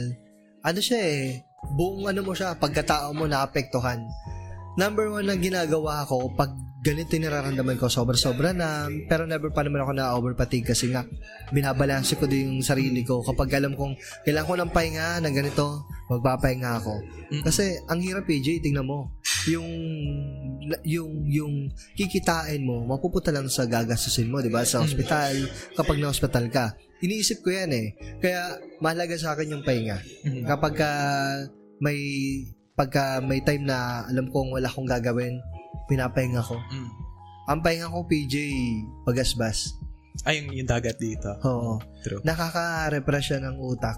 [0.60, 1.24] Ano siya eh,
[1.68, 4.04] buong ano mo siya, pagkatao mo naapektuhan.
[4.80, 9.68] Number one na ginagawa ko, pag ganito yung nararamdaman ko, sobra-sobra na, pero never pa
[9.68, 11.04] naman ako na-overfatigue kasi nga,
[11.52, 13.20] binabalanse ko din yung sarili ko.
[13.20, 16.94] Kapag alam kong kailangan ko ng pahinga ng ganito, magpapahinga ako.
[17.36, 17.44] Mm.
[17.44, 19.12] Kasi ang hirap PJ, tingnan mo,
[19.48, 19.70] yung
[20.84, 21.54] yung yung
[21.96, 24.66] kikitain mo, mapupunta lang sa gagastusin mo, 'di ba?
[24.68, 24.86] Sa Mm.
[24.86, 25.34] ospital,
[25.74, 26.66] kapag na-hospital ka.
[27.00, 27.88] Iniisip ko 'yan eh.
[28.20, 30.04] Kaya mahalaga sa akin yung pahinga.
[30.28, 30.44] Mm.
[30.44, 30.92] Kapag ka
[31.80, 32.00] may
[32.76, 35.40] pagka may time na alam kong wala akong gagawin,
[35.88, 36.60] pinapahinga ko.
[36.60, 36.90] Mm.
[37.50, 38.36] Ang pahinga ko PJ,
[39.08, 39.74] pagasbas.
[40.28, 41.32] Ay, yung, yung dagat dito.
[41.48, 41.80] Oo.
[42.04, 42.20] True.
[42.22, 43.96] Nakaka-refresh ng utak.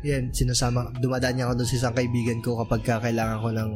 [0.00, 3.70] Yan, sinasama, dumadaan niya ako doon sa isang kaibigan ko kapag ka kailangan ko ng,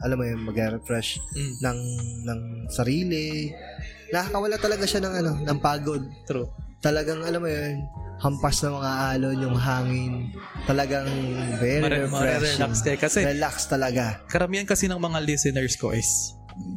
[0.00, 1.54] alam mo yun, mag-refresh Mm.
[1.60, 1.78] ng,
[2.24, 3.50] ng sarili.
[4.08, 6.02] Nakakawala talaga siya ng, ano, ng pagod.
[6.24, 6.46] True.
[6.78, 7.82] Talagang, alam mo yun,
[8.16, 10.12] hampas na mga alon, yung hangin.
[10.62, 11.10] Talagang
[11.58, 12.62] very Mare- refreshing.
[12.62, 12.98] Mare-relax kayo.
[13.00, 14.04] Kasi Relax talaga.
[14.30, 16.06] karamihan kasi ng mga listeners ko is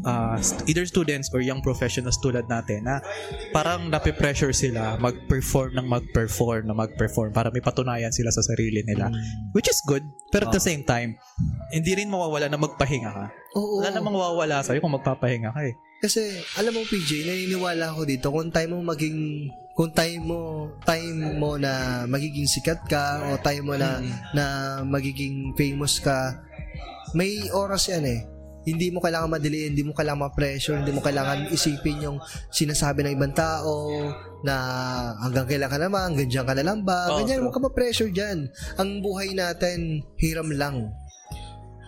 [0.03, 3.01] uh, either students or young professionals tulad natin na
[3.51, 9.09] parang nape-pressure sila mag-perform ng mag-perform na mag-perform para may patunayan sila sa sarili nila.
[9.53, 10.03] Which is good.
[10.29, 10.67] Pero at the Oh.
[10.67, 11.15] same time,
[11.71, 13.25] hindi rin mawawala na magpahinga ka.
[13.55, 13.79] Oo.
[13.79, 15.73] Wala namang mawawala sa'yo kung magpapahinga ka eh.
[15.97, 16.21] Kasi,
[16.61, 20.39] alam mo PJ, naniniwala ako dito, kung time mo maging, kung time mo,
[20.85, 24.13] time mo na magiging sikat ka, o time mo na, Mm.
[24.37, 24.45] na
[24.85, 26.37] magiging famous ka,
[27.17, 28.21] may oras yan eh.
[28.67, 32.17] Hindi mo kailangan madiliin, hindi mo kailangan ma-pressure, hindi mo kailangan isipin yung
[32.51, 34.11] sinasabi ng ibang tao
[34.43, 34.55] na
[35.23, 38.11] hanggang kailan ka naman, hanggang dyan ka na lang ba, Oo, ganyan, huwag ka ma-pressure
[38.11, 38.51] dyan.
[38.75, 40.91] Ang buhay natin, hiram lang.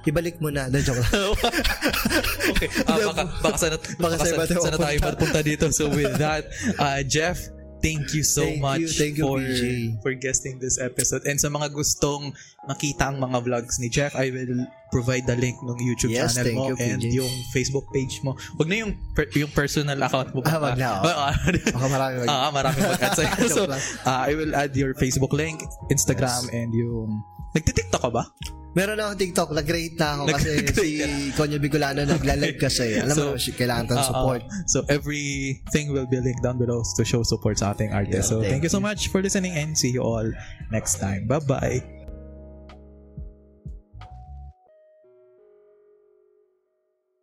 [0.07, 0.71] ibalik mo na.
[0.71, 1.11] Na, joke lang.
[2.55, 2.69] okay.
[2.87, 5.65] Ah, baka, baka sana, baka, iba sana, sana tayo mapunta dito.
[5.75, 6.47] So with that,
[6.79, 9.63] uh, Jeff, thank you so Thank much you, thank you, for PJ.
[9.99, 11.23] for guesting this episode.
[11.23, 12.31] And sa mga gustong
[12.63, 16.53] makita ang mga vlogs ni Jeff, I will provide the link ng YouTube Yes, channel
[16.53, 17.13] mo you, and PJ.
[17.13, 18.33] yung Facebook page mo.
[18.57, 20.41] Wag na yung per- yung personal account mo.
[20.43, 21.07] Ah, wag na, oh.
[21.07, 21.33] Ah, ah.
[21.77, 23.31] Baka marami mag- Ah, marami mag-add sa'yo.
[23.55, 23.61] So,
[24.03, 27.21] ah, I will add your Facebook link, Instagram, and yung...
[27.53, 28.23] Nagtitiktok ka ba?
[28.77, 30.87] Meron ako TikTok, nag-rate na ako kasi si
[31.33, 32.93] Konyo Bicolano nagla-live kasi.
[33.03, 34.41] Alam So, mo, kailangan tayong support.
[34.45, 34.61] ah.
[34.69, 38.13] so everything will be linked down below to show support sa ating artist.
[38.13, 40.27] Yeah, so thank thank you so much for listening and see you all
[40.69, 41.25] next time.
[41.25, 41.98] Bye-bye.